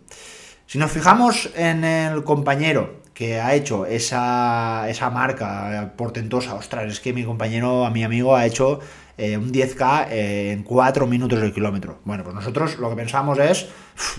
Si 0.65 0.77
nos 0.77 0.91
fijamos 0.91 1.49
en 1.55 1.83
el 1.83 2.23
compañero 2.23 3.01
que 3.13 3.39
ha 3.39 3.53
hecho 3.53 3.85
esa, 3.85 4.89
esa 4.89 5.09
marca 5.09 5.93
portentosa, 5.95 6.55
ostras, 6.55 6.91
es 6.91 6.99
que 6.99 7.13
mi 7.13 7.23
compañero, 7.23 7.85
a 7.85 7.91
mi 7.91 8.03
amigo, 8.03 8.35
ha 8.35 8.45
hecho 8.45 8.79
eh, 9.17 9.37
un 9.37 9.51
10K 9.51 10.07
eh, 10.09 10.51
en 10.51 10.63
4 10.63 11.05
minutos 11.07 11.39
del 11.39 11.53
kilómetro. 11.53 11.99
Bueno, 12.03 12.23
pues 12.23 12.35
nosotros 12.35 12.77
lo 12.79 12.89
que 12.89 12.95
pensamos 12.95 13.37
es, 13.39 13.67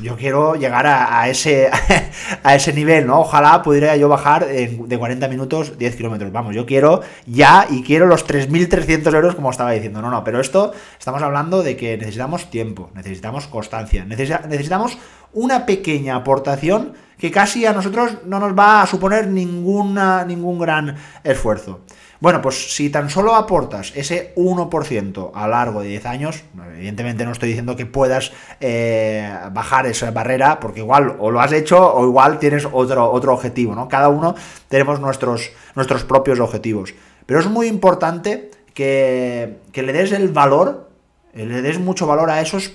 yo 0.00 0.16
quiero 0.16 0.54
llegar 0.54 0.86
a, 0.86 1.28
ese, 1.28 1.68
a 2.42 2.54
ese 2.54 2.72
nivel, 2.72 3.06
¿no? 3.06 3.20
Ojalá 3.20 3.62
pudiera 3.62 3.96
yo 3.96 4.08
bajar 4.08 4.46
de 4.46 4.98
40 4.98 5.28
minutos 5.28 5.78
10 5.78 5.96
kilómetros. 5.96 6.30
Vamos, 6.30 6.54
yo 6.54 6.64
quiero 6.64 7.02
ya 7.26 7.66
y 7.68 7.82
quiero 7.82 8.06
los 8.06 8.26
3.300 8.26 9.14
euros 9.14 9.34
como 9.34 9.50
estaba 9.50 9.72
diciendo. 9.72 10.00
No, 10.00 10.10
no, 10.10 10.22
pero 10.22 10.40
esto 10.40 10.72
estamos 10.98 11.22
hablando 11.22 11.62
de 11.62 11.76
que 11.76 11.96
necesitamos 11.96 12.50
tiempo, 12.50 12.90
necesitamos 12.94 13.46
constancia, 13.48 14.04
necesitamos 14.04 14.98
una 15.32 15.66
pequeña 15.66 16.14
aportación 16.14 16.94
que 17.24 17.30
casi 17.30 17.64
a 17.64 17.72
nosotros 17.72 18.18
no 18.26 18.38
nos 18.38 18.52
va 18.52 18.82
a 18.82 18.86
suponer 18.86 19.28
ninguna, 19.28 20.26
ningún 20.26 20.58
gran 20.58 20.94
esfuerzo. 21.22 21.80
Bueno, 22.20 22.42
pues 22.42 22.74
si 22.74 22.90
tan 22.90 23.08
solo 23.08 23.34
aportas 23.34 23.92
ese 23.96 24.34
1% 24.36 25.30
a 25.34 25.48
largo 25.48 25.80
de 25.80 25.88
10 25.88 26.04
años, 26.04 26.44
evidentemente 26.76 27.24
no 27.24 27.32
estoy 27.32 27.48
diciendo 27.48 27.76
que 27.76 27.86
puedas 27.86 28.30
eh, 28.60 29.26
bajar 29.52 29.86
esa 29.86 30.10
barrera, 30.10 30.60
porque 30.60 30.80
igual 30.80 31.16
o 31.18 31.30
lo 31.30 31.40
has 31.40 31.52
hecho 31.52 31.94
o 31.94 32.04
igual 32.04 32.38
tienes 32.38 32.68
otro, 32.70 33.10
otro 33.10 33.32
objetivo, 33.32 33.74
¿no? 33.74 33.88
Cada 33.88 34.10
uno 34.10 34.34
tenemos 34.68 35.00
nuestros, 35.00 35.50
nuestros 35.74 36.04
propios 36.04 36.40
objetivos. 36.40 36.92
Pero 37.24 37.40
es 37.40 37.46
muy 37.46 37.68
importante 37.68 38.50
que, 38.74 39.60
que 39.72 39.82
le 39.82 39.94
des 39.94 40.12
el 40.12 40.28
valor 40.28 40.90
le 41.34 41.62
des 41.62 41.78
mucho 41.78 42.06
valor 42.06 42.30
a 42.30 42.40
esos 42.40 42.72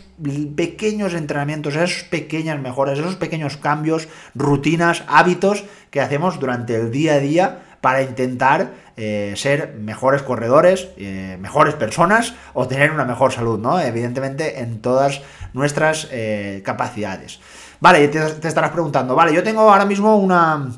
pequeños 0.56 1.13
entrenamientos, 1.13 1.75
a 1.75 1.84
esas 1.84 2.04
pequeñas 2.04 2.60
mejoras, 2.60 3.00
esos 3.00 3.16
pequeños 3.16 3.58
cambios, 3.58 4.08
rutinas, 4.36 5.04
hábitos 5.08 5.63
que 5.89 6.01
hacemos 6.01 6.39
durante 6.39 6.75
el 6.75 6.92
día 6.92 7.13
a 7.13 7.20
día 7.20 7.60
para 7.82 8.01
intentar 8.01 8.74
eh, 8.98 9.34
ser 9.38 9.75
mejores 9.75 10.22
corredores, 10.22 10.89
eh, 10.98 11.38
mejores 11.39 11.75
personas 11.75 12.34
o 12.54 12.68
tener 12.68 12.92
una 12.92 13.06
mejor 13.06 13.32
salud, 13.32 13.58
¿no? 13.58 13.80
Evidentemente 13.80 14.60
en 14.60 14.82
todas 14.82 15.22
nuestras 15.54 16.10
capacidades. 16.63 17.39
Vale, 17.80 18.08
te, 18.10 18.20
te, 18.20 18.48
estarás 18.48 18.72
preguntando, 18.72 19.16
vale, 19.16 19.34
yo 19.34 19.42
tengo 19.42 19.62
ahora 19.62 19.86
mismo 19.86 20.18
una, 20.18 20.70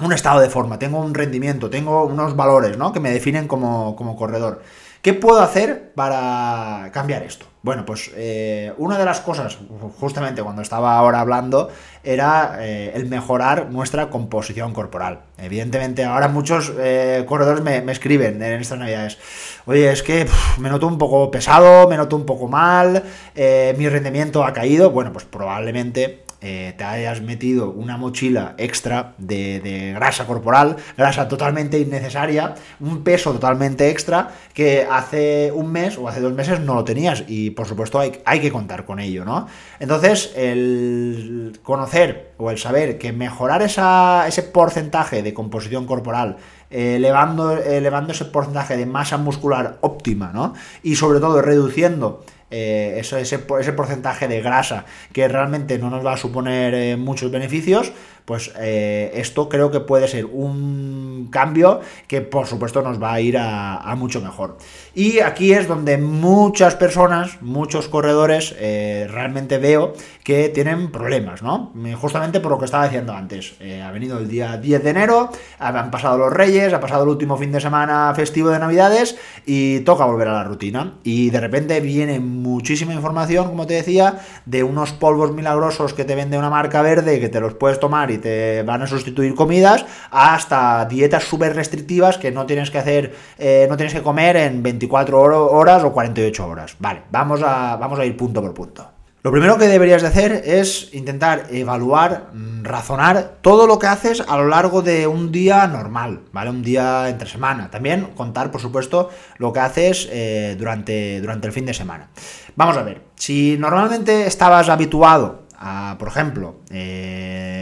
un 0.00 0.12
estado 0.12 0.40
de 0.40 0.48
forma, 0.48 0.78
tengo 0.78 0.98
un 0.98 1.14
rendimiento, 1.14 1.70
tengo 1.70 2.04
unos 2.04 2.36
valores, 2.36 2.76
¿no? 2.76 2.92
Que 2.92 3.00
me 3.00 3.10
definen 3.10 3.46
como, 3.46 3.94
como 3.96 4.16
corredor. 4.16 4.62
¿Qué 5.04 5.12
puedo 5.12 5.42
hacer 5.42 5.92
para 5.94 6.88
cambiar 6.94 7.24
esto? 7.24 7.44
Bueno, 7.60 7.84
pues 7.84 8.10
eh, 8.16 8.72
una 8.78 8.96
de 8.96 9.04
las 9.04 9.20
cosas, 9.20 9.58
justamente 10.00 10.42
cuando 10.42 10.62
estaba 10.62 10.96
ahora 10.96 11.20
hablando, 11.20 11.68
era 12.02 12.56
eh, 12.60 12.92
el 12.94 13.10
mejorar 13.10 13.70
nuestra 13.70 14.08
composición 14.08 14.72
corporal. 14.72 15.20
Evidentemente, 15.36 16.06
ahora 16.06 16.28
muchos 16.28 16.72
eh, 16.78 17.22
corredores 17.28 17.62
me, 17.62 17.92
escriben 17.92 18.42
en 18.42 18.60
estas 18.62 18.78
navidades, 18.78 19.18
oye, 19.66 19.92
es 19.92 20.02
que 20.02 20.26
me 20.58 20.70
noto 20.70 20.86
un 20.86 20.96
poco 20.96 21.30
pesado, 21.30 21.86
me 21.86 21.98
noto 21.98 22.16
un 22.16 22.24
poco 22.24 22.48
mal, 22.48 23.02
mi 23.34 23.88
rendimiento 23.90 24.42
ha 24.42 24.54
caído. 24.54 24.90
Bueno, 24.90 25.12
pues 25.12 25.26
probablemente 25.26 26.23
eh, 26.46 26.74
te 26.76 26.84
hayas 26.84 27.22
metido 27.22 27.70
una 27.70 27.96
mochila 27.96 28.54
extra 28.58 29.14
de, 29.16 29.92
grasa 29.94 30.26
corporal, 30.26 30.76
grasa 30.94 31.26
totalmente 31.26 31.78
innecesaria, 31.78 32.54
un 32.80 33.02
peso 33.02 33.32
totalmente 33.32 33.88
extra 33.88 34.28
que 34.52 34.86
hace 34.90 35.50
un 35.54 35.72
mes 35.72 35.96
o 35.96 36.06
hace 36.06 36.20
dos 36.20 36.34
meses 36.34 36.60
no 36.60 36.74
lo 36.74 36.84
tenías 36.84 37.24
y 37.28 37.48
por 37.48 37.66
supuesto 37.66 37.98
hay, 37.98 38.20
hay 38.26 38.40
que 38.40 38.52
contar 38.52 38.84
con 38.84 39.00
ello, 39.00 39.24
¿no? 39.24 39.48
Entonces, 39.80 40.34
el 40.36 41.58
conocer 41.62 42.32
o 42.36 42.50
el 42.50 42.58
saber 42.58 42.98
que 42.98 43.14
mejorar 43.14 43.62
ese 43.62 44.42
porcentaje 44.42 45.22
de 45.22 45.32
composición 45.32 45.86
corporal 45.86 46.36
elevando, 46.68 47.56
elevando 47.56 48.12
ese 48.12 48.26
porcentaje 48.26 48.76
de 48.76 48.84
masa 48.84 49.16
muscular 49.16 49.78
óptima, 49.80 50.30
¿no? 50.34 50.52
Y 50.82 50.96
sobre 50.96 51.20
todo 51.20 51.40
reduciendo 51.40 52.22
eh, 52.50 52.96
eso, 52.98 53.16
ese, 53.16 53.40
ese, 53.60 53.72
porcentaje 53.72 54.28
de 54.28 54.40
grasa 54.40 54.84
que 55.12 55.26
realmente 55.28 55.78
no 55.78 55.90
nos 55.90 56.04
va 56.04 56.12
a 56.12 56.16
suponer 56.16 56.74
eh, 56.74 56.96
muchos 56.96 57.30
beneficios, 57.30 57.92
pues 58.24 58.52
eh, 58.58 59.12
esto 59.14 59.48
creo 59.48 59.70
que 59.70 59.80
puede 59.80 60.08
ser 60.08 60.26
un 60.26 61.28
cambio 61.30 61.80
que 62.08 62.20
por 62.20 62.46
supuesto 62.46 62.82
nos 62.82 63.02
va 63.02 63.12
a 63.12 63.20
ir 63.20 63.36
a, 63.38 63.94
mucho 63.96 64.20
mejor. 64.20 64.58
Y 64.94 65.20
aquí 65.20 65.52
es 65.52 65.68
donde 65.68 65.98
muchas 65.98 66.74
personas, 66.74 67.40
muchos 67.40 67.88
corredores, 67.88 68.54
realmente 68.58 69.58
veo 69.58 69.92
que 70.24 70.48
tienen 70.48 70.90
problemas, 70.90 71.42
¿no? 71.42 71.72
Justamente 72.00 72.40
por 72.40 72.50
lo 72.50 72.58
que 72.58 72.64
estaba 72.64 72.84
diciendo 72.84 73.12
antes. 73.12 73.54
ha 73.84 73.90
venido 73.92 74.18
el 74.18 74.28
día 74.28 74.56
10 74.56 74.82
de 74.82 74.90
enero, 74.90 75.30
han 75.58 75.90
pasado 75.92 76.18
los 76.18 76.32
reyes, 76.32 76.72
ha 76.72 76.80
pasado 76.80 77.04
el 77.04 77.10
último 77.10 77.36
fin 77.36 77.52
de 77.52 77.60
semana 77.60 78.12
festivo 78.16 78.50
de 78.50 78.58
Navidades 78.58 79.16
y 79.46 79.80
toca 79.80 80.04
volver 80.04 80.28
a 80.28 80.32
la 80.32 80.44
rutina. 80.44 80.94
Y 81.04 81.30
de 81.30 81.40
repente 81.40 81.80
viene 81.80 82.20
muchísima 82.20 82.94
información, 82.94 83.48
como 83.48 83.66
te 83.66 83.74
decía, 83.74 84.20
de 84.46 84.62
unos 84.62 84.92
polvos 84.92 85.32
milagrosos 85.32 85.94
que 85.94 86.04
te 86.04 86.14
vende 86.14 86.38
una 86.38 86.50
marca 86.50 86.82
verde 86.82 87.20
que 87.20 87.28
te 87.28 87.40
los 87.40 87.54
puedes 87.54 87.80
tomar 87.80 88.10
te 88.18 88.62
van 88.62 88.82
a 88.82 88.86
sustituir 88.86 89.34
comidas, 89.34 89.84
hasta 90.10 90.84
dietas 90.86 91.24
súper 91.24 91.54
restrictivas 91.54 92.18
que 92.18 92.30
no 92.30 92.46
tienes 92.46 92.70
que 92.70 92.78
hacer, 92.78 93.14
eh, 93.38 93.66
no 93.68 93.76
tienes 93.76 93.94
que 93.94 94.02
comer 94.02 94.36
en 94.36 94.62
24 94.62 95.50
horas 95.50 95.84
o 95.84 95.92
48 95.92 96.46
horas. 96.46 96.76
Vale, 96.78 97.02
vamos 97.10 97.42
a, 97.42 97.76
vamos 97.76 97.98
a 97.98 98.04
ir 98.04 98.16
punto 98.16 98.40
por 98.40 98.54
punto. 98.54 98.94
Lo 99.24 99.30
primero 99.30 99.56
que 99.56 99.68
deberías 99.68 100.02
de 100.02 100.08
hacer 100.08 100.42
es 100.44 100.90
intentar 100.92 101.46
evaluar, 101.50 102.28
mm, 102.34 102.62
razonar 102.62 103.36
todo 103.40 103.66
lo 103.66 103.78
que 103.78 103.86
haces 103.86 104.20
a 104.20 104.36
lo 104.36 104.48
largo 104.48 104.82
de 104.82 105.06
un 105.06 105.32
día 105.32 105.66
normal, 105.66 106.20
¿vale? 106.30 106.50
Un 106.50 106.62
día 106.62 107.08
entre 107.08 107.26
semana. 107.26 107.70
También 107.70 108.08
contar, 108.14 108.50
por 108.50 108.60
supuesto, 108.60 109.08
lo 109.38 109.50
que 109.50 109.60
haces 109.60 110.10
eh, 110.12 110.56
durante, 110.58 111.22
durante 111.22 111.46
el 111.46 111.54
fin 111.54 111.64
de 111.64 111.72
semana. 111.72 112.10
Vamos 112.54 112.76
a 112.76 112.82
ver, 112.82 113.00
si 113.14 113.56
normalmente 113.58 114.26
estabas 114.26 114.68
habituado 114.68 115.44
a, 115.58 115.96
por 115.98 116.08
ejemplo, 116.08 116.56
eh, 116.70 117.53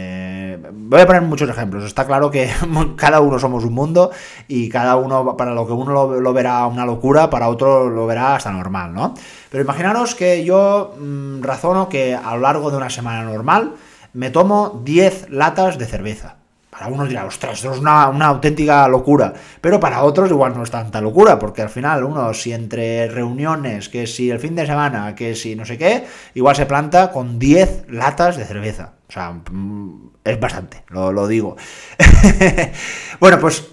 voy 0.57 1.01
a 1.01 1.05
poner 1.05 1.21
muchos 1.21 1.49
ejemplos. 1.49 1.83
Está 1.83 2.05
claro 2.05 2.31
que 2.31 2.49
cada 2.95 3.19
uno 3.19 3.39
somos 3.39 3.63
un 3.63 3.73
mundo 3.73 4.11
y 4.47 4.69
cada 4.69 4.95
uno, 4.95 5.35
para 5.37 5.53
lo 5.53 5.65
que 5.65 5.73
uno 5.73 6.19
lo, 6.19 6.33
verá 6.33 6.65
una 6.67 6.85
locura, 6.85 7.29
para 7.29 7.49
otro 7.49 7.89
lo 7.89 8.05
verá 8.07 8.35
hasta 8.35 8.51
normal, 8.51 8.93
¿no? 8.93 9.13
Pero 9.49 9.63
imaginaros 9.63 10.15
que 10.15 10.43
yo 10.43 10.95
mm, 10.99 11.41
razono 11.41 11.89
que 11.89 12.15
a 12.15 12.35
lo 12.35 12.41
largo 12.41 12.71
de 12.71 12.77
una 12.77 12.89
semana 12.89 13.23
normal 13.23 13.73
me 14.13 14.29
tomo 14.29 14.81
10 14.83 15.29
latas 15.29 15.77
de 15.77 15.85
cerveza. 15.85 16.37
Para 16.73 16.87
unos 16.87 17.07
dirá, 17.07 17.25
ostras, 17.25 17.53
esto 17.53 17.71
es 17.71 17.79
una, 17.79 18.05
auténtica 18.05 18.87
locura. 18.87 19.31
Pero 19.61 19.79
para 19.79 20.03
otros 20.03 20.31
igual 20.31 20.55
no 20.55 20.63
es 20.63 20.71
tanta 20.71 21.01
locura, 21.01 21.37
porque 21.37 21.61
al 21.61 21.69
final 21.69 22.03
uno, 22.03 22.33
si 22.33 22.51
entre 22.51 23.07
reuniones, 23.07 23.89
que 23.89 24.07
si 24.07 24.31
el 24.31 24.39
fin 24.39 24.55
de 24.55 24.65
semana, 24.65 25.13
que 25.13 25.35
si 25.35 25.55
no 25.55 25.65
sé 25.65 25.77
qué, 25.77 26.03
igual 26.33 26.55
se 26.55 26.65
planta 26.65 27.11
con 27.11 27.37
10 27.37 27.85
latas 27.89 28.37
de 28.37 28.45
cerveza. 28.45 28.93
O 29.07 29.11
sea, 29.11 29.33
mm, 29.33 30.12
es 30.23 30.39
bastante, 30.39 30.83
lo, 30.89 31.11
lo 31.11 31.27
digo. 31.27 31.57
bueno, 33.19 33.39
pues 33.39 33.63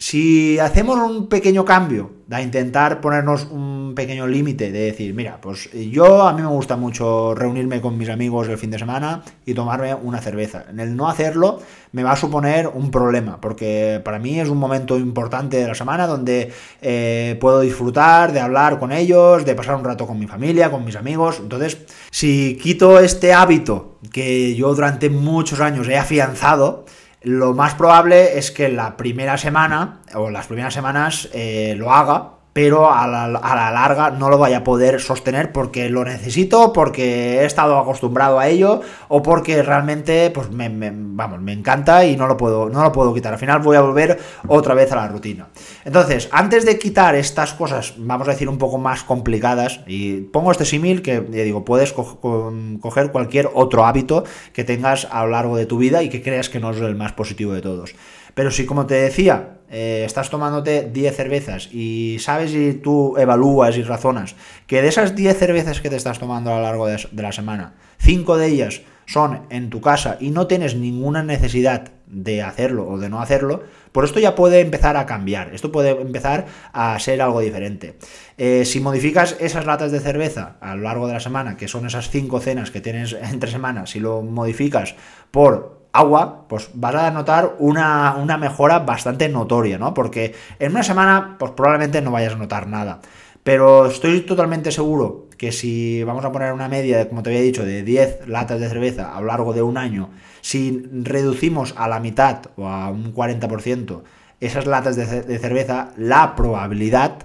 si 0.00 0.58
hacemos 0.58 0.98
un 0.98 1.28
pequeño 1.28 1.66
cambio, 1.66 2.10
de 2.26 2.40
intentar 2.40 3.02
ponernos 3.02 3.46
un 3.50 3.92
pequeño 3.94 4.26
límite 4.26 4.72
de 4.72 4.86
decir, 4.86 5.12
mira, 5.12 5.38
pues 5.42 5.70
yo 5.72 6.22
a 6.26 6.32
mí 6.32 6.40
me 6.40 6.48
gusta 6.48 6.76
mucho 6.76 7.34
reunirme 7.34 7.82
con 7.82 7.98
mis 7.98 8.08
amigos 8.08 8.48
el 8.48 8.56
fin 8.56 8.70
de 8.70 8.78
semana 8.78 9.22
y 9.44 9.52
tomarme 9.52 9.92
una 9.94 10.22
cerveza. 10.22 10.64
En 10.70 10.80
el 10.80 10.96
no 10.96 11.10
hacerlo 11.10 11.60
me 11.92 12.02
va 12.02 12.12
a 12.12 12.16
suponer 12.16 12.66
un 12.68 12.90
problema, 12.90 13.42
porque 13.42 14.00
para 14.02 14.18
mí 14.18 14.40
es 14.40 14.48
un 14.48 14.56
momento 14.56 14.96
importante 14.96 15.58
de 15.58 15.68
la 15.68 15.74
semana 15.74 16.06
donde 16.06 16.50
eh, 16.80 17.36
puedo 17.38 17.60
disfrutar 17.60 18.32
de 18.32 18.40
hablar 18.40 18.78
con 18.78 18.92
ellos, 18.92 19.44
de 19.44 19.54
pasar 19.54 19.74
un 19.74 19.84
rato 19.84 20.06
con 20.06 20.18
mi 20.18 20.26
familia, 20.26 20.70
con 20.70 20.82
mis 20.82 20.96
amigos. 20.96 21.40
Entonces, 21.40 21.76
si 22.10 22.56
quito 22.56 23.00
este 23.00 23.34
hábito 23.34 23.98
que 24.10 24.54
yo 24.54 24.74
durante 24.74 25.10
muchos 25.10 25.60
años 25.60 25.86
he 25.88 25.98
afianzado, 25.98 26.86
lo 27.22 27.52
más 27.54 27.74
probable 27.74 28.38
es 28.38 28.50
que 28.50 28.68
la 28.68 28.96
primera 28.96 29.36
semana 29.36 30.00
o 30.14 30.30
las 30.30 30.46
primeras 30.46 30.74
semanas 30.74 31.28
eh, 31.32 31.74
lo 31.76 31.92
haga 31.92 32.39
pero 32.52 32.92
a 32.92 33.06
la, 33.06 33.28
larga 33.70 34.10
no 34.10 34.28
lo 34.28 34.38
vaya 34.38 34.58
a 34.58 34.64
poder 34.64 35.00
sostener 35.00 35.52
porque 35.52 35.88
lo 35.88 36.04
necesito, 36.04 36.72
porque 36.72 37.40
he 37.40 37.44
estado 37.44 37.78
acostumbrado 37.78 38.38
a 38.40 38.48
ello 38.48 38.80
o 39.08 39.22
porque 39.22 39.62
realmente 39.62 40.30
pues 40.30 40.50
me, 40.50 40.68
vamos, 40.92 41.40
me 41.40 41.52
encanta 41.52 42.04
y 42.04 42.16
no 42.16 42.26
lo, 42.26 42.36
puedo, 42.36 42.68
no 42.68 42.82
lo 42.82 42.92
puedo 42.92 43.14
quitar. 43.14 43.32
Al 43.32 43.38
final 43.38 43.60
voy 43.60 43.76
a 43.76 43.80
volver 43.80 44.18
otra 44.48 44.74
vez 44.74 44.90
a 44.92 44.96
la 44.96 45.08
rutina. 45.08 45.48
Entonces, 45.84 46.28
antes 46.32 46.66
de 46.66 46.78
quitar 46.78 47.14
estas 47.14 47.54
cosas, 47.54 47.94
vamos 47.96 48.26
a 48.26 48.32
decir 48.32 48.48
un 48.48 48.58
poco 48.58 48.78
más 48.78 49.04
complicadas, 49.04 49.80
y 49.86 50.22
pongo 50.22 50.50
este 50.50 50.64
símil 50.64 51.02
que, 51.02 51.20
digo, 51.20 51.64
puedes 51.64 51.92
coger 51.92 53.12
cualquier 53.12 53.50
otro 53.54 53.86
hábito 53.86 54.24
que 54.52 54.64
tengas 54.64 55.06
a 55.10 55.24
lo 55.24 55.30
largo 55.30 55.56
de 55.56 55.66
tu 55.66 55.78
vida 55.78 56.02
y 56.02 56.08
que 56.08 56.22
creas 56.22 56.48
que 56.48 56.60
no 56.60 56.70
es 56.70 56.80
el 56.80 56.96
más 56.96 57.12
positivo 57.12 57.52
de 57.52 57.62
todos. 57.62 57.94
Pero 58.34 58.50
si, 58.50 58.66
como 58.66 58.86
te 58.86 58.94
decía, 58.94 59.60
eh, 59.72 60.02
estás 60.04 60.30
tomándote 60.30 60.90
10 60.92 61.14
cervezas 61.14 61.68
y 61.72 62.16
sabes 62.18 62.52
y 62.52 62.74
tú 62.74 63.16
evalúas 63.16 63.76
y 63.76 63.84
razonas 63.84 64.34
que 64.66 64.82
de 64.82 64.88
esas 64.88 65.14
10 65.14 65.38
cervezas 65.38 65.80
que 65.80 65.88
te 65.88 65.94
estás 65.94 66.18
tomando 66.18 66.52
a 66.52 66.56
lo 66.56 66.62
largo 66.62 66.88
de, 66.88 66.98
la 67.12 67.30
semana, 67.30 67.74
5 67.98 68.36
de 68.36 68.48
ellas 68.48 68.82
son 69.06 69.42
en 69.48 69.70
tu 69.70 69.80
casa 69.80 70.16
y 70.18 70.30
no 70.30 70.48
tienes 70.48 70.74
ninguna 70.74 71.22
necesidad 71.22 71.92
de 72.08 72.42
hacerlo 72.42 72.88
o 72.88 72.98
de 72.98 73.08
no 73.08 73.22
hacerlo, 73.22 73.62
por 73.92 74.04
esto 74.04 74.18
ya 74.18 74.34
puede 74.34 74.58
empezar 74.58 74.96
a 74.96 75.06
cambiar, 75.06 75.54
esto 75.54 75.70
puede 75.70 75.90
empezar 75.90 76.46
a 76.72 76.98
ser 76.98 77.22
algo 77.22 77.38
diferente. 77.38 77.96
Eh, 78.38 78.64
si 78.64 78.80
modificas 78.80 79.36
esas 79.38 79.66
latas 79.66 79.92
de 79.92 80.00
cerveza 80.00 80.56
a 80.60 80.74
lo 80.74 80.82
largo 80.82 81.06
de 81.06 81.12
la 81.12 81.20
semana, 81.20 81.56
que 81.56 81.68
son 81.68 81.86
esas 81.86 82.10
5 82.10 82.40
cenas 82.40 82.72
que 82.72 82.80
tienes 82.80 83.12
entre 83.32 83.52
semanas, 83.52 83.90
si 83.90 84.00
lo 84.00 84.22
modificas 84.22 84.96
por 85.30 85.79
agua, 85.92 86.46
pues 86.48 86.70
vas 86.74 86.94
a 86.94 87.10
notar 87.10 87.56
una, 87.58 88.16
una, 88.16 88.36
mejora 88.36 88.80
bastante 88.80 89.28
notoria, 89.28 89.78
¿no? 89.78 89.94
Porque 89.94 90.34
en 90.58 90.72
una 90.72 90.82
semana, 90.82 91.36
pues 91.38 91.52
probablemente 91.52 92.00
no 92.00 92.12
vayas 92.12 92.34
a 92.34 92.38
notar 92.38 92.66
nada. 92.66 93.00
Pero 93.42 93.86
estoy 93.86 94.20
totalmente 94.20 94.70
seguro 94.70 95.28
que 95.38 95.52
si 95.52 96.04
vamos 96.04 96.24
a 96.24 96.32
poner 96.32 96.52
una 96.52 96.68
media, 96.68 97.08
como 97.08 97.22
te 97.22 97.30
había 97.30 97.42
dicho, 97.42 97.64
de 97.64 97.82
10 97.82 98.28
latas 98.28 98.60
de 98.60 98.68
cerveza 98.68 99.16
a 99.16 99.20
lo 99.20 99.28
largo 99.28 99.52
de 99.52 99.62
un 99.62 99.78
año, 99.78 100.10
si 100.42 100.82
reducimos 100.92 101.74
a 101.76 101.88
la 101.88 102.00
mitad 102.00 102.42
o 102.56 102.68
a 102.68 102.90
un 102.90 103.14
40% 103.14 104.02
esas 104.40 104.66
latas 104.66 104.96
de, 104.96 105.22
de 105.22 105.38
cerveza, 105.38 105.92
la 105.96 106.34
probabilidad 106.34 107.18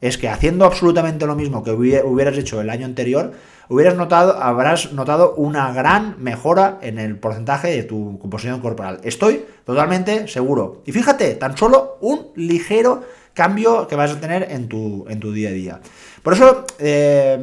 es 0.00 0.18
que 0.18 0.28
haciendo 0.28 0.64
absolutamente 0.64 1.26
lo 1.26 1.36
mismo 1.36 1.62
que 1.62 1.70
hubieras 1.70 2.36
hecho 2.36 2.60
el 2.60 2.70
año 2.70 2.86
anterior, 2.86 3.32
hubieras 3.72 3.96
notado, 3.96 4.42
habrás 4.42 4.92
notado 4.92 5.34
una 5.34 5.72
gran 5.72 6.22
mejora 6.22 6.78
en 6.82 6.98
el 6.98 7.16
porcentaje 7.16 7.68
de 7.68 7.82
tu 7.82 8.18
composición 8.18 8.60
corporal. 8.60 9.00
Estoy 9.02 9.44
totalmente 9.64 10.28
seguro. 10.28 10.82
Y 10.86 10.92
fíjate, 10.92 11.34
tan 11.34 11.56
solo 11.56 11.96
un 12.00 12.28
ligero 12.36 13.02
cambio 13.34 13.88
que 13.88 13.96
vas 13.96 14.12
a 14.12 14.20
tener 14.20 14.48
en 14.50 14.68
tu, 14.68 15.06
en 15.08 15.20
tu 15.20 15.32
día 15.32 15.48
a 15.48 15.52
día. 15.52 15.80
Por 16.22 16.34
eso 16.34 16.66
eh, 16.78 17.38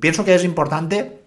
pienso 0.00 0.24
que 0.24 0.34
es 0.34 0.44
importante 0.44 1.18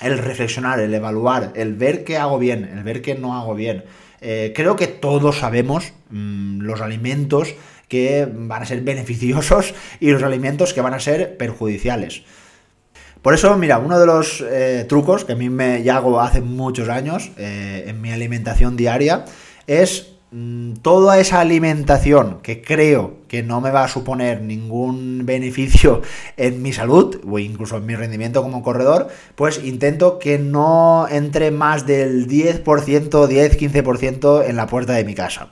el 0.00 0.18
reflexionar, 0.18 0.80
el 0.80 0.94
evaluar, 0.94 1.52
el 1.54 1.74
ver 1.74 2.04
qué 2.04 2.18
hago 2.18 2.38
bien, 2.38 2.64
el 2.64 2.82
ver 2.82 3.02
qué 3.02 3.14
no 3.14 3.36
hago 3.38 3.54
bien. 3.54 3.84
Eh, 4.20 4.52
creo 4.54 4.76
que 4.76 4.86
todos 4.86 5.38
sabemos 5.38 5.92
mm, 6.10 6.60
los 6.60 6.80
alimentos 6.80 7.54
que 7.88 8.28
van 8.30 8.62
a 8.62 8.66
ser 8.66 8.80
beneficiosos 8.82 9.74
y 9.98 10.10
los 10.10 10.22
alimentos 10.22 10.74
que 10.74 10.80
van 10.80 10.94
a 10.94 11.00
ser 11.00 11.36
perjudiciales. 11.36 12.22
Por 13.22 13.34
eso, 13.34 13.54
mira, 13.58 13.78
uno 13.78 13.98
de 13.98 14.06
los 14.06 14.40
eh, 14.40 14.86
trucos 14.88 15.26
que 15.26 15.32
a 15.32 15.36
mí 15.36 15.50
me 15.50 15.88
hago 15.90 16.20
hace 16.20 16.40
muchos 16.40 16.88
años 16.88 17.30
eh, 17.36 17.84
en 17.86 18.00
mi 18.00 18.12
alimentación 18.12 18.78
diaria 18.78 19.26
es 19.66 20.12
mm, 20.30 20.76
toda 20.76 21.20
esa 21.20 21.40
alimentación 21.40 22.38
que 22.42 22.62
creo 22.62 23.18
que 23.28 23.42
no 23.42 23.60
me 23.60 23.70
va 23.70 23.84
a 23.84 23.88
suponer 23.88 24.40
ningún 24.40 25.20
beneficio 25.26 26.00
en 26.38 26.62
mi 26.62 26.72
salud 26.72 27.20
o 27.30 27.38
incluso 27.38 27.76
en 27.76 27.84
mi 27.84 27.94
rendimiento 27.94 28.42
como 28.42 28.62
corredor, 28.62 29.08
pues 29.34 29.62
intento 29.62 30.18
que 30.18 30.38
no 30.38 31.06
entre 31.10 31.50
más 31.50 31.86
del 31.86 32.26
10%, 32.26 32.64
10-15% 32.64 34.48
en 34.48 34.56
la 34.56 34.66
puerta 34.66 34.94
de 34.94 35.04
mi 35.04 35.14
casa. 35.14 35.50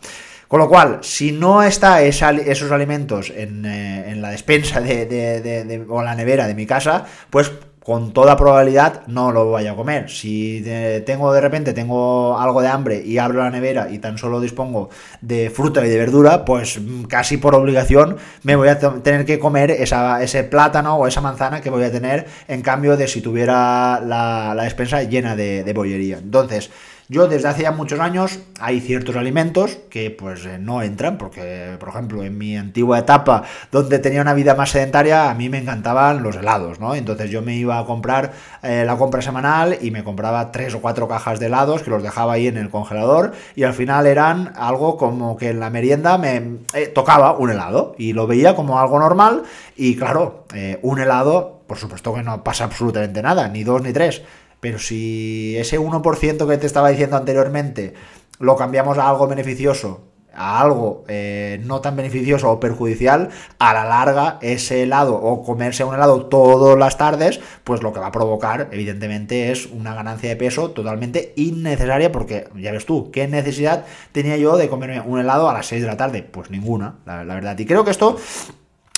Con 0.48 0.60
lo 0.60 0.68
cual, 0.68 1.00
si 1.02 1.30
no 1.30 1.62
está 1.62 2.02
esos 2.02 2.72
alimentos 2.72 3.30
en, 3.36 3.66
eh, 3.66 4.16
la 4.16 4.30
despensa 4.30 4.80
de, 4.80 5.84
o 5.88 6.02
la 6.02 6.14
nevera 6.14 6.46
de 6.46 6.54
mi 6.54 6.66
casa, 6.66 7.04
pues 7.28 7.52
con 7.88 8.12
toda 8.12 8.36
probabilidad 8.36 9.06
no 9.06 9.30
lo 9.32 9.46
voy 9.46 9.66
a 9.66 9.74
comer. 9.74 10.10
Si 10.10 10.62
tengo 11.06 11.32
de 11.32 11.40
repente 11.40 11.72
tengo 11.72 12.38
algo 12.38 12.60
de 12.60 12.68
hambre 12.68 13.02
y 13.02 13.16
abro 13.16 13.42
la 13.42 13.50
nevera 13.50 13.88
y 13.90 13.98
tan 13.98 14.18
solo 14.18 14.40
dispongo 14.40 14.90
de 15.22 15.48
fruta 15.48 15.84
y 15.86 15.88
de 15.88 15.96
verdura, 15.96 16.44
pues 16.44 16.78
mm, 16.78 17.04
casi 17.04 17.38
por 17.38 17.54
obligación 17.54 18.18
me 18.42 18.56
voy 18.56 18.68
a 18.68 18.78
tener 18.78 19.24
que 19.24 19.38
comer 19.38 19.70
ese 19.70 20.44
plátano 20.44 20.96
o 20.96 21.06
esa 21.06 21.22
manzana 21.22 21.62
que 21.62 21.70
voy 21.70 21.84
a 21.84 21.92
tener 21.92 22.26
en 22.46 22.60
cambio 22.60 22.96
de 22.98 23.08
si 23.08 23.22
tuviera 23.22 24.00
la, 24.00 24.54
despensa 24.64 25.02
llena 25.02 25.34
de, 25.34 25.64
de 25.64 25.72
bollería. 25.72 26.18
Entonces, 26.18 26.70
yo 27.08 27.26
desde 27.26 27.48
hace 27.48 27.62
ya 27.62 27.72
muchos 27.72 28.00
años 28.00 28.38
hay 28.60 28.80
ciertos 28.80 29.16
alimentos 29.16 29.78
que 29.88 30.10
pues 30.10 30.44
eh, 30.44 30.58
no 30.58 30.82
entran, 30.82 31.16
porque 31.16 31.76
por 31.80 31.88
ejemplo 31.88 32.22
en 32.22 32.36
mi 32.36 32.56
antigua 32.56 32.98
etapa 32.98 33.44
donde 33.72 33.98
tenía 33.98 34.20
una 34.20 34.34
vida 34.34 34.54
más 34.54 34.70
sedentaria 34.70 35.30
a 35.30 35.34
mí 35.34 35.48
me 35.48 35.58
encantaban 35.58 36.22
los 36.22 36.36
helados, 36.36 36.80
¿no? 36.80 36.94
Entonces 36.94 37.30
yo 37.30 37.40
me 37.40 37.56
iba 37.56 37.78
a 37.78 37.86
comprar 37.86 38.32
eh, 38.62 38.84
la 38.86 38.96
compra 38.96 39.22
semanal 39.22 39.78
y 39.80 39.90
me 39.90 40.04
compraba 40.04 40.52
tres 40.52 40.74
o 40.74 40.82
cuatro 40.82 41.08
cajas 41.08 41.40
de 41.40 41.46
helados 41.46 41.82
que 41.82 41.90
los 41.90 42.02
dejaba 42.02 42.34
ahí 42.34 42.46
en 42.46 42.58
el 42.58 42.68
congelador 42.68 43.32
y 43.56 43.62
al 43.62 43.72
final 43.72 44.06
eran 44.06 44.52
algo 44.56 44.98
como 44.98 45.38
que 45.38 45.48
en 45.48 45.60
la 45.60 45.70
merienda 45.70 46.18
me 46.18 46.58
eh, 46.74 46.88
tocaba 46.88 47.38
un 47.38 47.50
helado 47.50 47.94
y 47.96 48.12
lo 48.12 48.26
veía 48.26 48.54
como 48.54 48.78
algo 48.78 48.98
normal 48.98 49.44
y 49.76 49.96
claro, 49.96 50.44
un 50.82 50.98
helado 50.98 51.62
por 51.66 51.78
supuesto 51.78 52.14
que 52.14 52.22
no 52.22 52.42
pasa 52.42 52.64
absolutamente 52.64 53.22
nada, 53.22 53.48
ni 53.48 53.62
dos 53.62 53.82
ni 53.82 53.92
tres 53.92 54.22
pero 54.60 54.78
si 54.78 55.56
ese 55.56 55.78
1% 55.78 56.48
que 56.48 56.58
te 56.58 56.66
estaba 56.66 56.90
diciendo 56.90 57.16
anteriormente 57.16 57.94
lo 58.38 58.56
cambiamos 58.56 58.98
a 58.98 59.08
algo 59.08 59.26
beneficioso, 59.26 60.08
a 60.34 60.60
algo 60.60 61.04
eh, 61.08 61.60
no 61.64 61.80
tan 61.80 61.96
beneficioso 61.96 62.50
o 62.50 62.60
perjudicial, 62.60 63.30
a 63.58 63.74
la 63.74 63.84
larga 63.84 64.38
ese 64.40 64.84
helado 64.84 65.16
o 65.16 65.42
comerse 65.42 65.84
un 65.84 65.94
helado 65.94 66.26
todas 66.26 66.78
las 66.78 66.96
tardes, 66.96 67.40
pues 67.64 67.82
lo 67.82 67.92
que 67.92 68.00
va 68.00 68.06
a 68.06 68.12
provocar 68.12 68.68
evidentemente 68.70 69.50
es 69.50 69.66
una 69.66 69.94
ganancia 69.94 70.28
de 70.28 70.36
peso 70.36 70.70
totalmente 70.70 71.32
innecesaria 71.36 72.12
porque 72.12 72.48
ya 72.56 72.72
ves 72.72 72.86
tú, 72.86 73.10
¿qué 73.10 73.26
necesidad 73.26 73.84
tenía 74.12 74.36
yo 74.36 74.56
de 74.56 74.68
comerme 74.68 75.00
un 75.00 75.18
helado 75.18 75.48
a 75.48 75.52
las 75.52 75.66
6 75.66 75.82
de 75.82 75.88
la 75.88 75.96
tarde? 75.96 76.22
Pues 76.22 76.50
ninguna, 76.50 76.96
la 77.04 77.24
verdad. 77.24 77.58
Y 77.58 77.66
creo 77.66 77.84
que 77.84 77.90
esto 77.90 78.16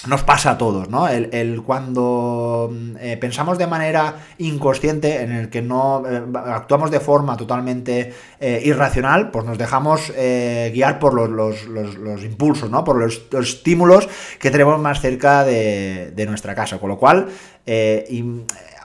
nos 0.07 0.23
pasa 0.23 0.53
a 0.53 0.59
todos, 0.59 0.89
¿no? 0.89 1.09
El, 1.09 1.63
cuando 1.63 2.71
mm, 2.73 2.97
eh, 3.01 3.17
pensamos 3.17 3.59
de 3.59 3.67
manera 3.67 4.17
inconsciente, 4.39 5.23
en 5.23 5.33
el 5.33 5.51
que 5.51 5.63
no 5.63 6.03
eh, 6.09 6.23
actuamos 6.47 6.91
de 6.91 7.01
forma 7.01 7.37
totalmente 7.37 8.15
eh, 8.39 8.63
irracional, 8.65 9.31
pues 9.31 9.45
nos 9.45 9.59
dejamos 9.59 10.13
guiar 10.13 10.99
por 10.99 11.15
los, 11.31 12.25
impulsos, 12.25 12.71
¿no? 12.71 12.85
Por 12.85 12.97
los, 12.97 13.23
estímulos 13.33 14.09
que 14.39 14.51
tenemos 14.51 14.81
más 14.81 15.01
cerca 15.01 15.45
de, 15.45 16.13
de 16.15 16.27
nuestra 16.27 16.55
casa. 16.55 16.79
Con 16.79 16.89
lo 16.91 16.99
cual, 16.99 17.29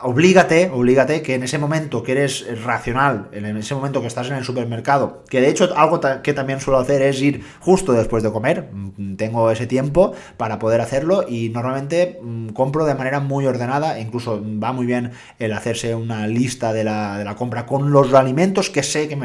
oblígate, 0.01 0.69
oblígate 0.73 1.21
que 1.21 1.35
en 1.35 1.43
ese 1.43 1.57
momento 1.57 2.03
que 2.03 2.13
eres 2.13 2.45
racional, 2.63 3.29
en 3.31 3.57
ese 3.57 3.75
momento 3.75 4.01
que 4.01 4.07
estás 4.07 4.27
en 4.29 4.35
el 4.35 4.43
supermercado, 4.43 5.23
que 5.29 5.41
de 5.41 5.49
hecho 5.49 5.75
algo 5.75 5.99
que 6.21 6.33
también 6.33 6.59
suelo 6.59 6.79
hacer 6.79 7.01
es 7.01 7.21
ir 7.21 7.43
justo 7.59 7.93
después 7.93 8.23
de 8.23 8.31
comer, 8.31 8.69
mm, 8.71 9.15
tengo 9.15 9.49
ese 9.51 9.67
tiempo 9.67 10.13
para 10.37 10.59
poder 10.59 10.81
hacerlo 10.81 11.25
y 11.27 11.49
normalmente 11.49 12.19
mm, 12.21 12.49
compro 12.49 12.85
de 12.85 12.95
manera 12.95 13.19
muy 13.19 13.45
ordenada, 13.45 13.99
incluso 13.99 14.41
va 14.61 14.73
muy 14.73 14.85
bien 14.85 15.11
el 15.39 15.53
hacerse 15.53 15.95
una 15.95 16.27
lista 16.27 16.73
de 16.73 16.83
la, 16.83 17.35
compra 17.37 17.65
con 17.65 17.91
los 17.91 18.13
alimentos 18.13 18.69
que 18.69 18.83
sé 18.83 19.07
que 19.07 19.15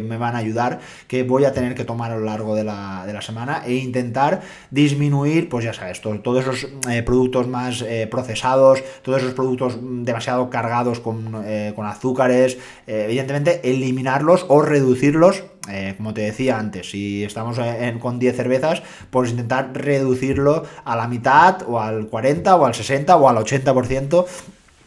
me, 0.00 0.16
van 0.16 0.34
a 0.34 0.38
ayudar, 0.38 0.80
que 1.06 1.22
voy 1.22 1.44
a 1.44 1.52
tener 1.52 1.74
que 1.74 1.84
tomar 1.84 2.12
a 2.12 2.16
lo 2.16 2.24
largo 2.24 2.54
de 2.54 2.64
la, 2.64 3.18
semana 3.20 3.62
e 3.66 3.74
intentar 3.74 4.42
disminuir, 4.70 5.48
pues 5.48 5.64
ya 5.64 5.72
sabes, 5.72 6.00
todos 6.00 6.40
esos 6.40 6.68
eh, 6.88 7.02
productos 7.02 7.48
más 7.48 7.82
eh, 7.82 8.06
procesados, 8.08 8.82
todos 9.02 9.22
esos 9.22 9.34
productos 9.34 9.76
demasiado 10.18 10.50
cargados 10.50 11.00
con, 11.00 11.42
eh, 11.44 11.72
azúcares, 11.84 12.58
eh, 12.86 13.04
evidentemente 13.04 13.60
eliminarlos 13.70 14.44
o 14.48 14.62
reducirlos 14.62 15.44
eh, 15.70 15.94
como 15.98 16.14
te 16.14 16.22
decía 16.22 16.58
antes, 16.58 16.90
si 16.90 17.24
estamos 17.24 17.60
con 18.00 18.18
10 18.18 18.34
cervezas, 18.34 18.82
pues 19.10 19.30
intentar 19.30 19.70
reducirlo 19.74 20.64
a 20.82 20.96
la 20.96 21.06
mitad 21.06 21.60
o 21.68 21.78
al 21.78 22.06
40 22.06 22.56
o 22.56 22.64
al 22.64 22.74
60 22.74 23.14
o 23.14 23.28
al 23.28 23.36
80% 23.36 24.24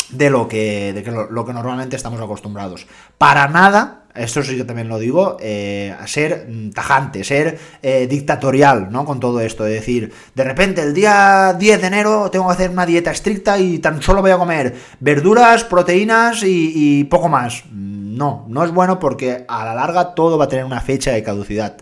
de 0.09 0.29
lo 0.31 0.47
que, 0.47 0.91
de 0.93 1.27
lo 1.29 1.45
que 1.45 1.53
normalmente 1.53 1.95
estamos 1.95 2.19
acostumbrados. 2.19 2.87
Para 3.19 3.47
nada 3.47 4.00
esto 4.15 4.43
sí 4.43 4.57
que 4.57 4.63
también 4.63 4.89
lo 4.89 4.99
digo, 4.99 5.37
eh, 5.39 5.95
ser 6.05 6.47
tajante, 6.73 7.23
ser 7.23 7.57
eh, 7.81 8.07
dictatorial, 8.07 8.91
¿no? 8.91 9.05
Con 9.05 9.19
todo 9.19 9.41
esto, 9.41 9.65
es 9.65 9.73
decir, 9.73 10.11
de 10.35 10.43
repente 10.43 10.81
el 10.81 10.93
día 10.93 11.55
10 11.57 11.81
de 11.81 11.87
enero 11.87 12.29
tengo 12.31 12.47
que 12.47 12.53
hacer 12.53 12.69
una 12.69 12.85
dieta 12.85 13.11
estricta 13.11 13.57
y 13.57 13.79
tan 13.79 14.01
solo 14.01 14.21
voy 14.21 14.31
a 14.31 14.37
comer 14.37 14.75
verduras, 14.99 15.63
proteínas 15.63 16.43
y 16.43 17.03
poco 17.05 17.29
más. 17.29 17.63
No, 17.71 18.45
no 18.49 18.63
es 18.63 18.71
bueno 18.71 18.99
porque 18.99 19.45
a 19.47 19.65
la 19.65 19.73
larga 19.73 20.13
todo 20.13 20.37
va 20.37 20.45
a 20.45 20.47
tener 20.47 20.65
una 20.65 20.81
fecha 20.81 21.11
de 21.11 21.23
caducidad. 21.23 21.77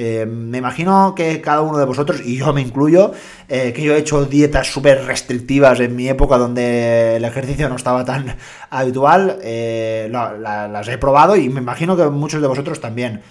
Eh, 0.00 0.26
me 0.26 0.58
imagino 0.58 1.12
que 1.16 1.40
cada 1.40 1.60
uno 1.60 1.76
de 1.76 1.84
vosotros, 1.84 2.20
y 2.24 2.36
yo 2.36 2.52
me 2.52 2.60
incluyo, 2.60 3.10
eh, 3.48 3.72
que 3.72 3.82
yo 3.82 3.94
he 3.94 3.98
hecho 3.98 4.24
dietas 4.24 4.68
súper 4.68 5.04
restrictivas 5.06 5.80
en 5.80 5.96
mi 5.96 6.08
época 6.08 6.38
donde 6.38 7.16
el 7.16 7.24
ejercicio 7.24 7.68
no 7.68 7.74
estaba 7.74 8.04
tan 8.04 8.36
habitual, 8.70 9.38
eh, 9.42 10.08
las 10.08 10.86
he 10.86 10.98
probado 10.98 11.34
y 11.34 11.48
me 11.48 11.60
imagino 11.60 11.96
que 11.96 12.04
muchos 12.04 12.40
de 12.40 12.46
vosotros 12.46 12.80
también. 12.80 13.22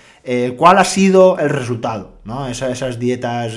¿Cuál 0.57 0.77
ha 0.77 0.83
sido 0.83 1.39
el 1.39 1.49
resultado? 1.49 2.17
¿no? 2.25 2.49
esas 2.49 2.99
dietas 2.99 3.53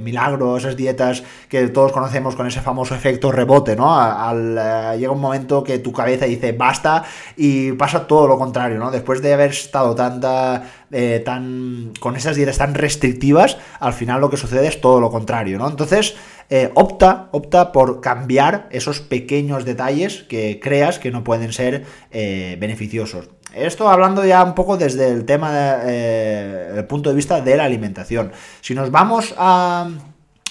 milagros, 0.00 0.64
esas 0.64 0.76
dietas 0.76 1.22
que 1.48 1.68
todos 1.68 1.92
conocemos 1.92 2.34
con 2.34 2.48
ese 2.48 2.60
famoso 2.60 2.96
efecto 2.96 3.30
rebote, 3.30 3.76
¿no? 3.76 3.94
Al, 3.94 4.98
llega 4.98 5.12
un 5.12 5.20
momento 5.20 5.62
que 5.62 5.78
tu 5.78 5.92
cabeza 5.92 6.24
dice 6.24 6.50
basta 6.50 7.04
y 7.36 7.70
pasa 7.72 8.08
todo 8.08 8.26
lo 8.26 8.38
contrario, 8.38 8.80
¿no? 8.80 8.90
Después 8.90 9.22
de 9.22 9.32
haber 9.32 9.52
estado 9.52 9.94
tanta 9.94 10.64
eh, 10.94 11.22
tan, 11.24 11.94
con 12.00 12.16
esas 12.16 12.36
dietas 12.36 12.58
tan 12.58 12.74
restrictivas, 12.74 13.56
al 13.80 13.94
final 13.94 14.20
lo 14.20 14.28
que 14.28 14.36
sucede 14.36 14.66
es 14.68 14.82
todo 14.82 15.00
lo 15.00 15.10
contrario, 15.10 15.56
¿no? 15.56 15.66
Entonces, 15.66 16.16
eh, 16.50 16.70
opta, 16.74 17.30
opta 17.32 17.72
por 17.72 18.02
cambiar 18.02 18.68
esos 18.70 19.00
pequeños 19.00 19.64
detalles 19.64 20.24
que 20.24 20.60
creas 20.62 20.98
que 20.98 21.10
no 21.10 21.24
pueden 21.24 21.54
ser 21.54 21.86
eh, 22.10 22.58
beneficiosos. 22.60 23.30
Esto 23.54 23.88
hablando 23.88 24.24
ya 24.24 24.42
un 24.42 24.54
poco 24.54 24.76
desde 24.76 25.08
el 25.08 25.24
tema, 25.24 25.52
del 25.52 26.84
punto 26.86 27.10
de 27.10 27.16
vista 27.16 27.40
de 27.40 27.56
la 27.56 27.64
alimentación. 27.64 28.32
Si 28.60 28.74
nos 28.74 28.90
vamos 28.90 29.34
a 29.36 29.88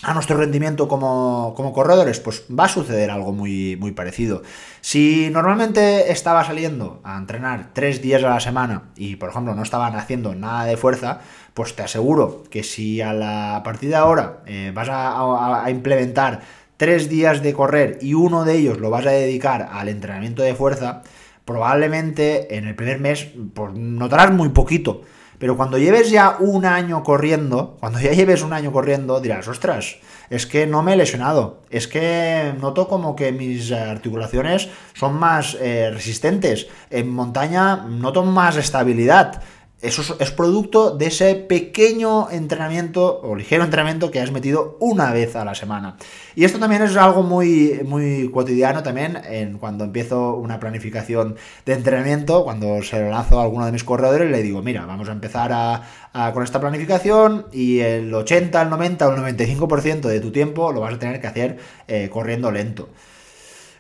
a 0.04 0.14
nuestro 0.14 0.38
rendimiento 0.38 0.88
como, 0.88 1.54
corredores, 1.74 2.20
pues 2.20 2.44
va 2.48 2.66
a 2.66 2.70
suceder 2.70 3.12
algo 3.12 3.34
muy, 3.34 3.76
muy 3.76 3.92
parecido. 3.92 4.42
Si 4.82 5.30
normalmente 5.32 6.12
estaba 6.12 6.44
saliendo 6.44 7.02
a 7.04 7.18
entrenar 7.18 7.70
tres 7.74 8.02
días 8.02 8.24
a 8.24 8.30
la 8.30 8.40
semana 8.40 8.84
y, 8.96 9.18
por 9.18 9.30
ejemplo, 9.30 9.54
no 9.54 9.62
estaban 9.62 9.96
haciendo 9.96 10.34
nada 10.34 10.66
de 10.66 10.78
fuerza, 10.78 11.20
pues 11.54 11.76
te 11.76 11.84
aseguro 11.84 12.44
que 12.50 12.64
si 12.64 13.02
a 13.02 13.14
la 13.14 13.62
partir 13.64 13.90
de 13.90 13.96
ahora 13.96 14.40
eh, 14.48 14.72
vas 14.74 14.88
a, 14.92 15.70
implementar 15.70 16.42
tres 16.78 17.08
días 17.08 17.44
de 17.44 17.54
correr 17.54 18.00
y 18.02 18.16
uno 18.16 18.44
de 18.44 18.56
ellos 18.56 18.80
lo 18.80 18.90
vas 18.90 19.06
a 19.06 19.12
dedicar 19.12 19.70
al 19.72 19.88
entrenamiento 19.88 20.42
de 20.42 20.56
fuerza, 20.56 21.04
probablemente 21.52 22.58
en 22.58 22.68
el 22.68 22.76
primer 22.76 23.00
mes 23.00 23.28
pues, 23.54 23.74
notarás 23.74 24.32
muy 24.32 24.50
poquito. 24.50 25.02
Pero 25.42 25.58
cuando 25.58 25.80
lleves 25.80 26.12
ya 26.12 26.38
un 26.40 26.66
año 26.66 27.04
corriendo, 27.04 27.76
cuando 27.80 28.00
ya 28.00 28.12
lleves 28.12 28.44
un 28.44 28.54
año 28.54 28.72
corriendo, 28.72 29.20
dirás, 29.20 29.48
ostras, 29.48 29.98
es 30.30 30.46
que 30.46 30.68
no 30.68 30.84
me 30.84 30.94
he 30.94 30.96
lesionado, 30.96 31.62
es 31.72 31.88
que 31.88 32.54
noto 32.62 32.88
como 32.88 33.16
que 33.16 33.32
mis 33.32 33.72
articulaciones 33.72 34.70
son 34.94 35.16
más 35.16 35.58
eh, 35.60 35.90
resistentes, 35.92 36.68
en 36.92 37.10
montaña 37.10 37.78
noto 37.78 38.24
más 38.24 38.56
estabilidad. 38.56 39.42
Eso 39.82 40.15
es, 40.20 40.30
producto 40.30 40.96
de 40.96 41.08
ese 41.08 41.34
pequeño 41.34 42.30
entrenamiento 42.30 43.20
o 43.24 43.36
ligero 43.36 43.63
entrenamiento 43.63 44.12
que 44.12 44.20
has 44.20 44.32
metido 44.32 44.78
una 44.80 45.12
vez 45.12 45.36
a 45.36 45.44
la 45.44 45.56
semana. 45.56 45.98
Y 46.36 46.44
esto 46.46 46.60
también 46.60 46.84
es 46.84 46.96
algo 46.96 47.24
muy, 47.24 47.82
muy 47.84 48.30
cotidiano 48.30 48.84
también 48.84 49.17
en 49.26 49.58
cuando 49.58 49.84
empiezo 49.84 50.36
una 50.36 50.60
planificación 50.60 51.36
de 51.65 51.74
entrenamiento, 51.74 52.44
cuando 52.44 52.84
se 52.84 53.02
lo 53.02 53.10
lanzo 53.10 53.39
a 53.39 53.44
alguno 53.44 53.65
de 53.65 53.72
mis 53.72 53.84
corredores, 53.84 54.30
le 54.30 54.44
digo, 54.44 54.62
mira, 54.62 54.86
vamos 54.86 55.10
a 55.10 55.13
empezar 55.13 55.52
a, 55.52 56.32
con 56.32 56.44
esta 56.44 56.60
planificación 56.60 57.48
y 57.52 57.80
el 57.80 58.13
80, 58.13 58.62
el 58.62 58.70
90 58.70 59.08
o 59.08 59.15
el 59.15 59.38
95% 59.38 60.02
de 60.02 60.20
tu 60.20 60.32
tiempo 60.32 60.72
lo 60.72 60.82
vas 60.82 60.94
a 60.94 61.00
tener 61.00 61.20
que 61.20 61.26
hacer 61.26 61.58
eh, 61.88 62.08
corriendo 62.12 62.52
lento. 62.52 62.89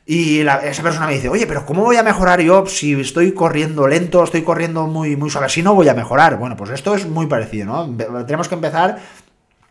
Y 0.05 0.39
esa 0.39 0.83
persona 0.83 1.05
me 1.07 1.13
dice, 1.13 1.29
oye, 1.29 1.45
pero 1.45 1.65
¿cómo 1.65 1.83
voy 1.83 1.95
a 1.95 2.03
mejorar 2.03 2.41
yo 2.41 2.65
si 2.65 2.99
estoy 2.99 3.33
corriendo 3.33 3.87
lento, 3.87 4.23
estoy 4.23 4.41
corriendo 4.41 4.87
muy, 4.87 5.15
muy 5.15 5.29
suave? 5.29 5.47
Si 5.49 5.61
no 5.61 5.75
voy 5.75 5.87
a 5.89 5.93
mejorar. 5.93 6.37
Bueno, 6.37 6.57
pues 6.57 6.71
esto 6.71 6.95
es 6.95 7.07
muy 7.07 7.27
parecido, 7.27 7.67
¿no? 7.67 8.25
Tenemos 8.25 8.49
que 8.49 8.55
empezar 8.55 8.99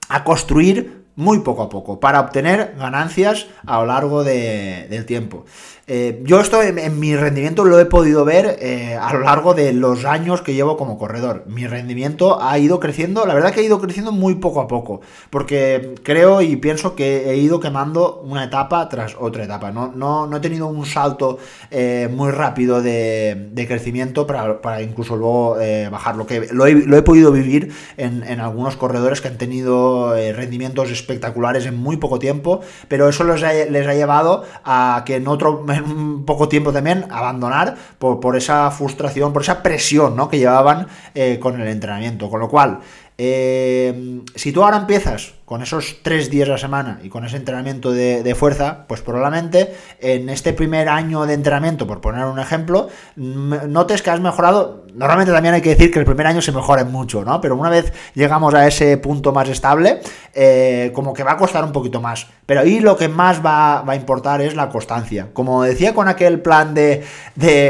a 0.09 0.25
construir 0.25 1.05
muy 1.17 1.41
poco 1.41 1.63
a 1.63 1.69
poco 1.69 2.01
para 2.01 2.21
obtener 2.21 2.75
ganancias 2.79 3.49
a 3.67 3.81
lo 3.81 3.87
largo 3.87 4.25
del 4.25 5.05
tiempo. 5.05 5.45
Eh, 5.93 6.23
yo 6.23 6.41
esto 6.41 6.63
en, 6.63 7.01
mi 7.01 7.17
rendimiento 7.17 7.65
lo 7.65 7.81
he 7.81 7.85
podido 7.85 8.25
ver 8.25 8.59
eh, 8.61 8.95
a 8.95 9.13
lo 9.13 9.23
largo 9.23 9.55
de 9.55 9.73
los 9.73 10.05
años 10.05 10.41
que 10.41 10.55
llevo 10.55 10.77
como 10.77 10.97
corredor. 10.97 11.43
Mi 11.49 11.67
rendimiento 11.67 12.41
ha 12.41 12.57
ido 12.61 12.79
creciendo, 12.79 13.27
la 13.27 13.35
verdad 13.35 13.53
que 13.53 13.59
ha 13.59 13.65
ido 13.65 13.81
creciendo 13.81 14.13
muy 14.13 14.37
poco 14.37 14.61
a 14.61 14.69
poco, 14.69 15.01
porque 15.31 15.97
creo 16.05 16.43
y 16.43 16.55
pienso 16.55 16.95
que 16.95 17.29
he 17.29 17.39
ido 17.39 17.59
quemando 17.59 18.21
una 18.21 18.45
etapa 18.45 18.89
tras 18.89 19.17
otra 19.19 19.43
etapa. 19.43 19.73
No, 19.73 19.89
no, 19.89 20.37
he 20.37 20.39
tenido 20.39 20.69
un 20.69 20.87
salto 20.87 21.39
eh, 21.73 22.09
muy 22.09 22.31
rápido 22.31 22.81
de, 22.81 23.51
crecimiento 23.67 24.29
para, 24.29 24.83
incluso 24.83 25.17
luego 25.17 25.57
bajar. 25.91 26.15
Lo, 26.15 26.25
que, 26.25 26.47
lo 26.53 26.67
he, 26.67 27.03
podido 27.03 27.33
vivir 27.33 27.73
en, 27.97 28.39
algunos 28.39 28.77
corredores 28.77 29.21
que 29.21 29.27
han 29.27 29.39
tenido 29.39 30.15
rendimientos 30.15 30.93
espectaculares 30.93 31.67
en 31.67 31.77
muy 31.77 31.97
poco 31.97 32.21
tiempo, 32.21 32.61
pero 32.87 33.09
eso 33.09 33.25
les 33.25 33.41
les 33.41 33.87
ha 33.89 33.95
llevado 33.95 34.45
a 34.65 35.03
que 35.05 35.17
en 35.17 35.27
otro 35.27 35.65
un 35.83 36.25
poco 36.25 36.49
tiempo 36.49 36.73
también 36.73 37.07
abandonar 37.11 37.77
por, 37.99 38.37
esa 38.37 38.71
frustración, 38.71 39.33
por 39.33 39.43
esa 39.43 39.63
presión 39.63 40.17
¿no? 40.17 40.29
que 40.29 40.39
llevaban 40.39 40.87
eh, 41.15 41.39
con 41.41 41.61
el 41.61 41.69
entrenamiento. 41.69 42.31
Con 42.31 42.41
lo 42.41 42.49
cual, 42.49 42.81
eh, 43.23 44.23
si 44.35 44.51
tú 44.51 44.65
ahora 44.65 44.79
empiezas 44.79 45.35
con 45.45 45.63
esos 45.63 45.99
tres 46.03 46.31
días 46.31 46.49
a 46.49 46.53
la 46.53 46.59
semana 46.59 47.01
y 47.03 47.09
con 47.11 47.25
ese 47.27 47.37
entrenamiento 47.37 47.93
de, 47.93 48.35
fuerza, 48.35 48.87
pues 48.87 49.03
probablemente 49.03 49.75
en 50.01 50.31
este 50.31 50.53
primer 50.53 50.89
año 50.89 51.27
de 51.27 51.35
entrenamiento, 51.35 51.87
por 51.87 52.01
poner 52.01 52.25
un 52.25 52.39
ejemplo, 52.39 52.89
notes 53.17 54.01
que 54.01 54.11
has 54.11 54.21
mejorado. 54.21 54.87
Normalmente 54.95 55.33
también 55.33 55.55
hay 55.55 55.61
que 55.61 55.71
decir 55.71 55.91
que 55.91 55.99
el 55.99 56.05
primer 56.05 56.27
año 56.27 56.43
se 56.43 56.53
mejora 56.53 56.85
mucho, 56.85 57.25
¿no? 57.25 57.41
Pero 57.41 57.57
una 57.57 57.71
vez 57.71 57.93
llegamos 58.15 58.55
a 58.55 58.67
ese 58.67 58.97
punto 58.97 59.33
más 59.33 59.49
estable, 59.49 60.01
eh, 60.35 60.91
como 60.95 61.13
que 61.13 61.23
va 61.23 61.33
a 61.33 61.37
costar 61.37 61.65
un 61.65 61.73
poquito 61.73 62.01
más. 62.01 62.27
Pero 62.47 62.61
ahí 62.61 62.81
lo 62.81 62.97
que 62.97 63.09
más 63.09 63.45
va, 63.45 63.81
a 63.81 63.97
importar 63.97 64.41
es 64.41 64.55
la 64.55 64.69
constancia. 64.69 65.29
Como 65.33 65.63
decía 65.63 65.95
con 65.95 66.09
aquel 66.09 66.41
plan 66.41 66.75
de, 66.75 67.05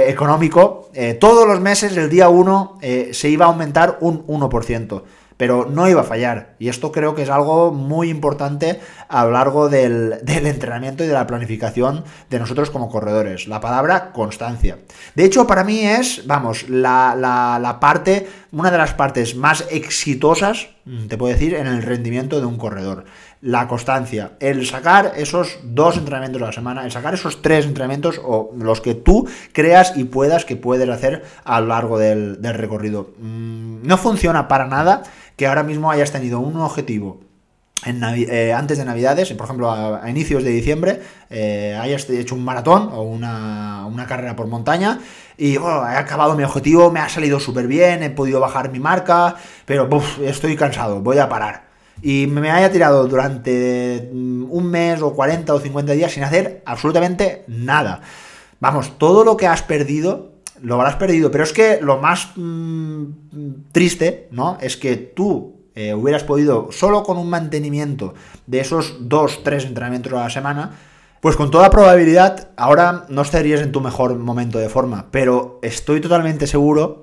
económico, 0.08 0.90
eh, 0.94 1.14
todos 1.14 1.46
los 1.46 1.60
meses, 1.60 1.96
el 1.96 2.10
día 2.10 2.28
1, 2.28 2.78
eh, 2.82 3.10
se 3.12 3.28
iba 3.28 3.46
a 3.46 3.48
aumentar 3.48 3.98
un 4.00 4.26
1% 4.26 5.02
pero 5.40 5.64
no 5.64 5.88
iba 5.88 6.02
a 6.02 6.04
fallar. 6.04 6.54
Y 6.58 6.68
esto 6.68 6.92
creo 6.92 7.14
que 7.14 7.22
es 7.22 7.30
algo 7.30 7.72
muy 7.72 8.10
importante 8.10 8.78
a 9.08 9.24
lo 9.24 9.30
largo 9.30 9.68
del, 9.70 10.18
entrenamiento 10.26 11.02
y 11.02 11.06
de 11.06 11.14
la 11.14 11.26
planificación 11.26 12.04
de 12.28 12.38
nosotros 12.38 12.68
como 12.68 12.90
corredores. 12.90 13.48
La 13.48 13.58
palabra 13.58 14.12
constancia. 14.12 14.80
De 15.14 15.24
hecho, 15.24 15.46
para 15.46 15.64
mí 15.64 15.80
es, 15.80 16.26
vamos, 16.26 16.68
la, 16.68 17.78
parte, 17.80 18.28
una 18.52 18.70
de 18.70 18.76
las 18.76 18.92
partes 18.92 19.34
más 19.34 19.64
exitosas, 19.70 20.68
mm, 20.84 21.06
te 21.06 21.16
puedo 21.16 21.32
decir, 21.32 21.54
en 21.54 21.68
el 21.68 21.84
rendimiento 21.84 22.38
de 22.38 22.44
un 22.44 22.58
corredor 22.58 23.06
la 23.42 23.66
constancia, 23.68 24.32
el 24.38 24.66
sacar 24.66 25.14
esos 25.16 25.60
dos 25.62 25.96
entrenamientos 25.96 26.42
a 26.42 26.46
la 26.46 26.52
semana, 26.52 26.84
el 26.84 26.92
sacar 26.92 27.14
esos 27.14 27.40
tres 27.40 27.64
entrenamientos 27.64 28.20
o 28.22 28.52
los 28.58 28.82
que 28.82 28.94
tú 28.94 29.26
creas 29.52 29.96
y 29.96 30.04
puedas 30.04 30.44
que 30.44 30.56
puedes 30.56 30.88
hacer 30.90 31.24
a 31.44 31.60
lo 31.60 31.68
largo 31.68 31.98
del, 31.98 32.36
recorrido. 32.42 33.14
Mm, 33.18 33.86
no 33.86 33.96
funciona 33.96 34.46
para 34.46 34.66
nada 34.66 35.02
que 35.40 35.46
ahora 35.46 35.62
mismo 35.62 35.90
hayas 35.90 36.12
tenido 36.12 36.38
un 36.38 36.54
objetivo 36.58 37.22
eh, 37.86 38.52
antes 38.52 38.76
de 38.76 38.84
Navidades, 38.84 39.32
por 39.32 39.46
ejemplo, 39.46 39.72
a, 39.72 40.10
inicios 40.10 40.44
de 40.44 40.50
diciembre, 40.50 41.00
eh, 41.30 41.78
hayas 41.80 42.10
hecho 42.10 42.34
un 42.34 42.44
maratón 42.44 42.90
o 42.92 43.00
una, 43.04 44.04
carrera 44.06 44.36
por 44.36 44.48
montaña 44.48 45.00
y 45.38 45.56
oh, 45.56 45.88
he 45.88 45.96
acabado 45.96 46.36
mi 46.36 46.44
objetivo, 46.44 46.90
me 46.90 47.00
ha 47.00 47.08
salido 47.08 47.40
súper 47.40 47.66
bien, 47.68 48.02
he 48.02 48.10
podido 48.10 48.38
bajar 48.38 48.70
mi 48.70 48.80
marca, 48.80 49.36
pero 49.64 49.88
estoy 50.22 50.56
cansado, 50.56 51.00
voy 51.00 51.16
a 51.16 51.30
parar. 51.30 51.70
Y 52.02 52.26
me 52.26 52.50
haya 52.50 52.70
tirado 52.70 53.08
durante 53.08 54.10
mm, 54.12 54.44
un 54.50 54.66
mes 54.66 55.00
o 55.00 55.14
40 55.14 55.54
o 55.54 55.58
50 55.58 55.92
días 55.94 56.12
sin 56.12 56.22
hacer 56.22 56.62
absolutamente 56.66 57.44
nada. 57.48 58.02
Vamos, 58.58 58.98
todo 58.98 59.24
lo 59.24 59.38
que 59.38 59.46
has 59.46 59.62
perdido 59.62 60.29
lo 60.62 60.74
habrás 60.74 60.96
perdido. 60.96 61.30
Pero 61.30 61.44
es 61.44 61.52
que 61.52 61.78
lo 61.80 61.98
más 61.98 62.30
mm, 62.36 63.04
triste, 63.72 64.28
¿no? 64.30 64.58
Es 64.60 64.76
que 64.76 64.96
tú 64.96 65.60
eh, 65.74 65.94
hubieras 65.94 66.24
podido, 66.24 66.68
solo 66.72 67.02
con 67.02 67.16
un 67.16 67.30
mantenimiento 67.30 68.14
de 68.46 68.60
esos 68.60 68.96
dos, 69.08 69.42
tres 69.42 69.64
entrenamientos 69.64 70.12
a 70.12 70.24
la 70.24 70.30
semana, 70.30 70.72
pues 71.20 71.36
con 71.36 71.50
toda 71.50 71.70
probabilidad 71.70 72.48
ahora 72.56 73.04
no 73.08 73.22
estarías 73.22 73.60
en 73.60 73.72
tu 73.72 73.80
mejor 73.80 74.16
momento 74.16 74.58
de 74.58 74.68
forma. 74.68 75.06
Pero 75.10 75.58
estoy 75.62 76.00
totalmente 76.00 76.46
seguro 76.46 77.02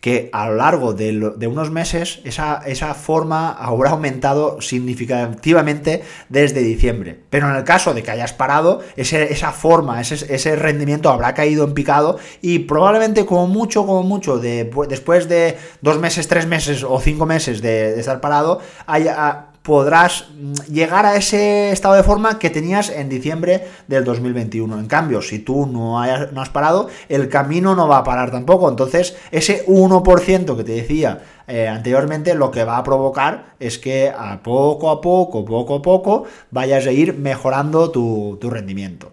que 0.00 0.30
a 0.32 0.48
lo 0.48 0.56
largo 0.56 0.94
de, 0.94 1.46
unos 1.46 1.70
meses 1.70 2.20
esa, 2.24 2.62
esa, 2.66 2.94
forma 2.94 3.50
habrá 3.50 3.90
aumentado 3.90 4.60
significativamente 4.60 6.02
desde 6.28 6.60
diciembre. 6.60 7.20
Pero 7.28 7.50
en 7.50 7.56
el 7.56 7.64
caso 7.64 7.92
de 7.92 8.02
que 8.02 8.10
hayas 8.10 8.32
parado, 8.32 8.80
esa 8.96 9.52
forma, 9.52 10.00
ese, 10.00 10.34
ese, 10.34 10.56
rendimiento 10.56 11.10
habrá 11.10 11.34
caído 11.34 11.64
en 11.64 11.74
picado 11.74 12.18
y 12.40 12.60
probablemente 12.60 13.26
como 13.26 13.46
mucho, 13.46 13.86
como 13.86 14.02
mucho, 14.02 14.38
de, 14.38 14.70
después 14.88 15.28
de 15.28 15.56
dos 15.82 15.98
meses, 15.98 16.28
tres 16.28 16.46
meses 16.46 16.82
o 16.82 16.98
cinco 17.00 17.26
meses 17.26 17.60
de, 17.60 17.92
de 17.92 18.00
estar 18.00 18.20
parado, 18.20 18.60
haya 18.86 19.49
podrás 19.70 20.24
llegar 20.68 21.06
a 21.06 21.14
ese 21.14 21.70
estado 21.70 21.94
de 21.94 22.02
forma 22.02 22.40
que 22.40 22.50
tenías 22.50 22.90
en 22.90 23.08
diciembre 23.08 23.68
del 23.86 24.02
2021. 24.02 24.80
En 24.80 24.88
cambio, 24.88 25.22
si 25.22 25.38
tú 25.38 25.64
no, 25.64 26.02
has 26.02 26.48
parado, 26.48 26.88
el 27.08 27.28
camino 27.28 27.76
no 27.76 27.86
va 27.86 27.98
a 27.98 28.02
parar 28.02 28.32
tampoco. 28.32 28.68
Entonces, 28.68 29.16
ese 29.30 29.64
1% 29.66 30.56
que 30.56 30.64
te 30.64 30.72
decía 30.72 31.20
eh, 31.46 31.68
anteriormente, 31.68 32.34
lo 32.34 32.50
que 32.50 32.64
va 32.64 32.78
a 32.78 32.82
provocar 32.82 33.54
es 33.60 33.78
que 33.78 34.08
a 34.10 34.42
poco 34.42 34.90
a 34.90 35.00
poco, 35.00 35.44
poco 35.44 35.76
a 35.76 35.82
poco, 35.82 36.24
vayas 36.50 36.88
a 36.88 36.90
ir 36.90 37.14
mejorando 37.14 37.92
tu, 37.92 38.38
tu 38.40 38.50
rendimiento. 38.50 39.12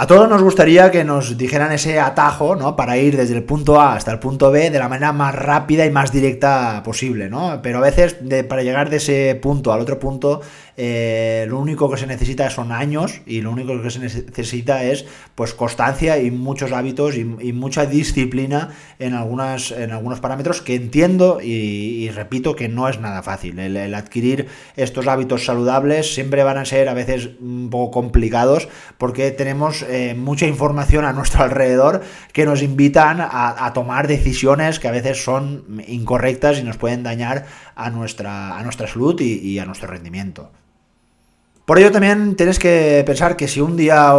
A 0.00 0.06
todos 0.06 0.28
nos 0.28 0.42
gustaría 0.44 0.92
que 0.92 1.02
nos 1.02 1.36
dijeran 1.36 1.72
ese 1.72 1.98
atajo, 1.98 2.54
¿no? 2.54 2.76
Para 2.76 2.96
ir 2.98 3.16
desde 3.16 3.34
el 3.34 3.42
punto 3.42 3.80
A 3.80 3.94
hasta 3.94 4.12
el 4.12 4.20
punto 4.20 4.52
B 4.52 4.70
de 4.70 4.78
la 4.78 4.88
manera 4.88 5.12
más 5.12 5.34
rápida 5.34 5.84
y 5.86 5.90
más 5.90 6.12
directa 6.12 6.80
posible, 6.84 7.28
¿no? 7.28 7.58
Pero 7.62 7.78
a 7.78 7.80
veces 7.80 8.16
para 8.48 8.62
llegar 8.62 8.90
de 8.90 8.98
ese 8.98 9.34
punto 9.42 9.72
al 9.72 9.80
otro 9.80 9.98
punto 9.98 10.40
eh, 10.80 11.44
lo 11.48 11.58
único 11.58 11.90
que 11.90 11.96
se 11.96 12.06
necesita 12.06 12.48
son 12.50 12.70
años 12.70 13.20
y 13.26 13.40
lo 13.40 13.50
único 13.50 13.82
que 13.82 13.90
se 13.90 13.98
necesita 13.98 14.84
es 14.84 15.06
pues 15.34 15.52
constancia 15.52 16.18
y 16.20 16.30
muchos 16.30 16.70
hábitos 16.70 17.16
y, 17.16 17.24
mucha 17.24 17.84
disciplina 17.84 18.70
en, 19.00 19.14
algunas, 19.14 19.72
en 19.72 19.90
algunos 19.90 20.20
parámetros 20.20 20.62
que 20.62 20.76
entiendo 20.76 21.40
y, 21.42 22.08
repito 22.10 22.54
que 22.54 22.68
no 22.68 22.88
es 22.88 23.00
nada 23.00 23.24
fácil. 23.24 23.58
El, 23.58 23.92
adquirir 23.92 24.46
estos 24.76 25.08
hábitos 25.08 25.44
saludables 25.44 26.14
siempre 26.14 26.44
van 26.44 26.58
a 26.58 26.64
ser 26.64 26.88
a 26.88 26.94
veces 26.94 27.30
un 27.40 27.70
poco 27.70 27.90
complicados 27.90 28.68
porque 28.98 29.32
tenemos 29.32 29.82
eh, 29.82 30.14
mucha 30.14 30.46
información 30.46 31.04
a 31.04 31.12
nuestro 31.12 31.42
alrededor 31.42 32.02
que 32.32 32.46
nos 32.46 32.62
invitan 32.62 33.18
a, 33.20 33.72
tomar 33.74 34.06
decisiones 34.06 34.78
que 34.78 34.86
a 34.86 34.92
veces 34.92 35.24
son 35.24 35.82
incorrectas 35.88 36.60
y 36.60 36.62
nos 36.62 36.76
pueden 36.76 37.02
dañar 37.02 37.46
a 37.74 37.90
nuestra, 37.90 38.56
a 38.56 38.62
nuestra 38.62 38.86
salud 38.86 39.20
y 39.20 39.58
a 39.58 39.64
nuestro 39.64 39.88
rendimiento. 39.88 40.52
Por 41.68 41.78
ello 41.78 41.92
también 41.92 42.34
tienes 42.34 42.58
que 42.58 43.02
pensar 43.04 43.36
que 43.36 43.46
si 43.46 43.60
un 43.60 43.76
día, 43.76 44.14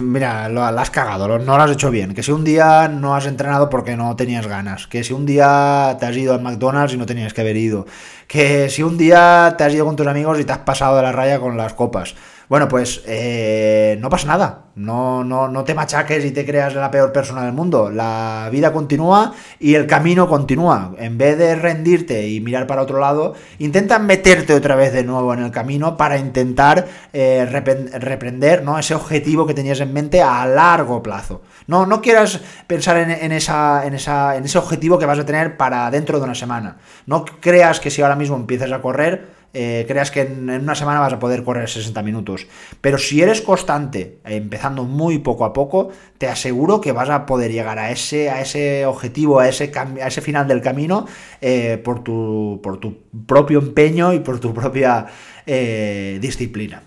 mira, 0.00 0.48
lo, 0.48 0.64
has 0.64 0.90
cagado, 0.90 1.28
no 1.38 1.58
lo 1.58 1.62
has 1.62 1.70
hecho 1.70 1.90
bien, 1.90 2.14
que 2.14 2.22
si 2.22 2.32
un 2.32 2.44
día 2.44 2.88
no 2.88 3.14
has 3.14 3.26
entrenado 3.26 3.68
porque 3.68 3.94
no 3.94 4.16
tenías 4.16 4.46
ganas, 4.46 4.86
que 4.86 5.04
si 5.04 5.12
un 5.12 5.26
día 5.26 5.98
te 6.00 6.06
has 6.06 6.16
ido 6.16 6.32
al 6.32 6.40
McDonald's 6.40 6.94
y 6.94 6.96
no 6.96 7.04
tenías 7.04 7.34
que 7.34 7.42
haber 7.42 7.58
ido, 7.58 7.84
que 8.26 8.70
si 8.70 8.82
un 8.82 8.96
día 8.96 9.54
te 9.58 9.64
has 9.64 9.74
ido 9.74 9.84
con 9.84 9.96
tus 9.96 10.06
amigos 10.06 10.40
y 10.40 10.44
te 10.44 10.52
has 10.52 10.60
pasado 10.60 10.96
de 10.96 11.02
la 11.02 11.12
raya 11.12 11.38
con 11.38 11.58
las 11.58 11.74
copas, 11.74 12.14
bueno, 12.48 12.66
pues 12.66 13.02
eh, 13.06 13.98
no 14.00 14.08
pasa 14.08 14.26
nada. 14.26 14.64
No, 14.74 15.24
no, 15.24 15.48
no 15.48 15.64
te 15.64 15.74
machaques 15.74 16.24
y 16.24 16.30
te 16.30 16.46
creas 16.46 16.74
la 16.74 16.90
peor 16.90 17.12
persona 17.12 17.44
del 17.44 17.52
mundo. 17.52 17.90
La 17.90 18.48
vida 18.50 18.72
continúa 18.72 19.34
y 19.58 19.74
el 19.74 19.86
camino 19.86 20.28
continúa. 20.28 20.94
En 20.98 21.18
vez 21.18 21.36
de 21.36 21.56
rendirte 21.56 22.28
y 22.28 22.40
mirar 22.40 22.66
para 22.66 22.82
otro 22.82 23.00
lado, 23.00 23.34
intenta 23.58 23.98
meterte 23.98 24.54
otra 24.54 24.76
vez 24.76 24.92
de 24.92 25.02
nuevo 25.04 25.34
en 25.34 25.42
el 25.42 25.50
camino 25.50 25.96
para 25.96 26.16
intentar 26.16 26.86
eh, 27.12 27.44
reprender 27.50 28.62
¿no? 28.62 28.78
ese 28.78 28.94
objetivo 28.94 29.46
que 29.46 29.54
tenías 29.54 29.80
en 29.80 29.92
mente 29.92 30.22
a 30.22 30.46
largo 30.46 31.02
plazo. 31.02 31.42
No, 31.66 31.84
no 31.84 32.00
quieras 32.00 32.40
pensar 32.66 32.96
en, 32.96 33.32
esa, 33.32 33.84
en, 33.84 33.94
esa, 33.94 34.36
en 34.36 34.44
ese 34.44 34.58
objetivo 34.58 34.98
que 34.98 35.06
vas 35.06 35.18
a 35.18 35.26
tener 35.26 35.56
para 35.56 35.90
dentro 35.90 36.18
de 36.18 36.24
una 36.24 36.34
semana. 36.34 36.76
No 37.04 37.24
creas 37.24 37.80
que 37.80 37.90
si 37.90 38.00
ahora 38.00 38.16
mismo 38.16 38.36
empiezas 38.36 38.72
a 38.72 38.80
correr, 38.80 39.37
eh, 39.54 39.84
creas 39.88 40.10
que 40.10 40.22
en, 40.22 40.50
una 40.50 40.74
semana 40.74 41.00
vas 41.00 41.12
a 41.12 41.18
poder 41.18 41.42
correr 41.42 41.68
60 41.68 42.02
minutos. 42.02 42.46
Pero 42.80 42.98
si 42.98 43.22
eres 43.22 43.40
constante, 43.40 44.18
empezando 44.24 44.84
muy 44.84 45.18
poco 45.18 45.44
a 45.44 45.52
poco, 45.52 45.90
te 46.18 46.28
aseguro 46.28 46.80
que 46.80 46.92
vas 46.92 47.08
a 47.10 47.26
poder 47.26 47.52
llegar 47.52 47.78
a 47.78 47.90
ese, 47.90 48.30
a 48.30 48.40
ese 48.40 48.86
objetivo, 48.86 49.40
a 49.40 49.48
ese, 49.48 49.72
a 49.74 50.06
ese 50.06 50.20
final 50.20 50.46
del 50.48 50.60
camino, 50.60 51.06
eh, 51.40 51.80
por, 51.82 52.02
tu, 52.04 52.60
por 52.62 52.78
tu 52.78 52.98
propio 53.26 53.60
empeño 53.60 54.12
y 54.12 54.20
por 54.20 54.38
tu 54.40 54.52
propia 54.52 55.06
eh, 55.46 56.18
disciplina. 56.20 56.82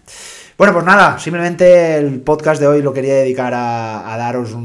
Bueno, 0.62 0.76
pues 0.76 0.86
nada, 0.86 1.18
simplemente 1.18 1.96
el 1.96 2.22
podcast 2.22 2.62
de 2.62 2.68
hoy 2.68 2.84
lo 2.84 2.94
quería 2.94 3.16
dedicar 3.16 3.52
a, 3.56 4.16
daros 4.16 4.56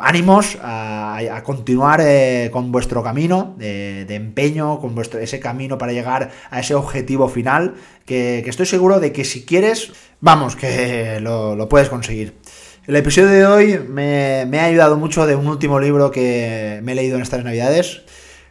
ánimos, 0.00 0.58
a, 0.60 1.40
continuar 1.44 2.00
eh, 2.02 2.50
con 2.52 2.72
vuestro 2.72 3.04
camino 3.04 3.54
de, 3.56 4.04
empeño, 4.08 4.80
con 4.80 4.96
vuestro, 4.96 5.20
ese 5.20 5.38
camino 5.38 5.78
para 5.78 5.92
llegar 5.92 6.32
a 6.50 6.58
ese 6.58 6.74
objetivo 6.74 7.28
final, 7.28 7.74
que, 8.04 8.40
estoy 8.40 8.66
seguro 8.66 8.98
de 8.98 9.12
que 9.12 9.24
si 9.24 9.44
quieres, 9.44 9.92
vamos, 10.20 10.56
que 10.56 11.20
lo, 11.20 11.68
puedes 11.68 11.88
conseguir. 11.88 12.34
El 12.88 12.96
episodio 12.96 13.28
de 13.28 13.46
hoy 13.46 13.78
me, 13.78 14.46
me 14.48 14.58
ha 14.58 14.64
ayudado 14.64 14.96
mucho 14.96 15.24
de 15.24 15.36
un 15.36 15.46
último 15.46 15.78
libro 15.78 16.10
que 16.10 16.80
me 16.82 16.90
he 16.90 16.94
leído 16.96 17.14
en 17.14 17.22
estas 17.22 17.44
navidades. 17.44 18.02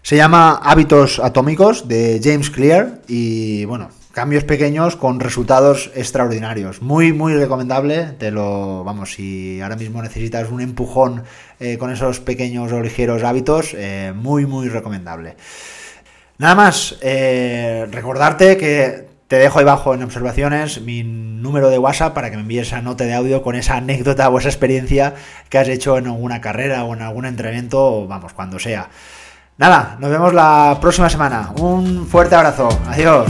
Se 0.04 0.16
llama 0.16 0.54
Hábitos 0.64 1.20
Atómicos 1.20 1.86
de 1.86 2.22
James 2.24 2.50
Clear 2.50 3.02
y 3.10 3.66
bueno, 3.66 3.90
cambios 4.14 4.44
pequeños 4.44 4.96
con 4.96 5.20
resultados 5.20 5.92
extraordinarios. 5.96 6.82
Muy, 6.82 7.12
muy 7.12 7.34
recomendable. 7.34 8.14
Te 8.20 8.30
lo, 8.30 8.84
vamos, 8.84 9.14
si 9.14 9.60
ahora 9.60 9.76
mismo 9.76 10.02
necesitas 10.02 10.52
un 10.52 10.62
empujón 10.62 11.24
eh, 11.60 11.78
con 11.80 11.92
esos 11.92 12.20
pequeños 12.20 12.72
o 12.72 12.80
ligeros 12.80 13.24
hábitos, 13.24 13.74
eh, 13.74 14.14
muy, 14.16 14.46
muy 14.46 14.70
recomendable. 14.70 15.36
Nada 16.38 16.54
más, 16.54 16.96
eh, 17.02 17.88
recordarte 17.92 18.56
que 18.56 19.08
te 19.28 19.38
dejo 19.38 19.58
ahí 19.58 19.64
abajo 19.64 19.96
en 19.96 20.04
observaciones 20.04 20.82
mi 20.82 21.02
número 21.02 21.72
de 21.72 21.80
WhatsApp 21.80 22.14
para 22.14 22.30
que 22.30 22.36
me 22.36 22.44
envíes 22.44 22.68
esa 22.68 22.84
nota 22.84 23.06
de 23.06 23.16
audio 23.16 23.42
con 23.42 23.56
esa 23.56 23.78
anécdota 23.78 24.30
o 24.30 24.38
esa 24.38 24.50
experiencia 24.50 25.16
que 25.50 25.58
has 25.58 25.68
hecho 25.68 25.98
en 25.98 26.06
alguna 26.06 26.40
carrera 26.40 26.84
o 26.84 26.94
en 26.94 27.02
algún 27.02 27.26
entrenamiento, 27.26 28.08
vamos, 28.08 28.34
cuando 28.34 28.60
sea. 28.60 28.90
Nada, 29.58 29.98
nos 30.00 30.10
vemos 30.10 30.34
la 30.34 30.78
próxima 30.82 31.10
semana. 31.10 31.52
Un 31.58 32.08
fuerte 32.08 32.36
abrazo. 32.36 32.70
Adiós. 32.88 33.28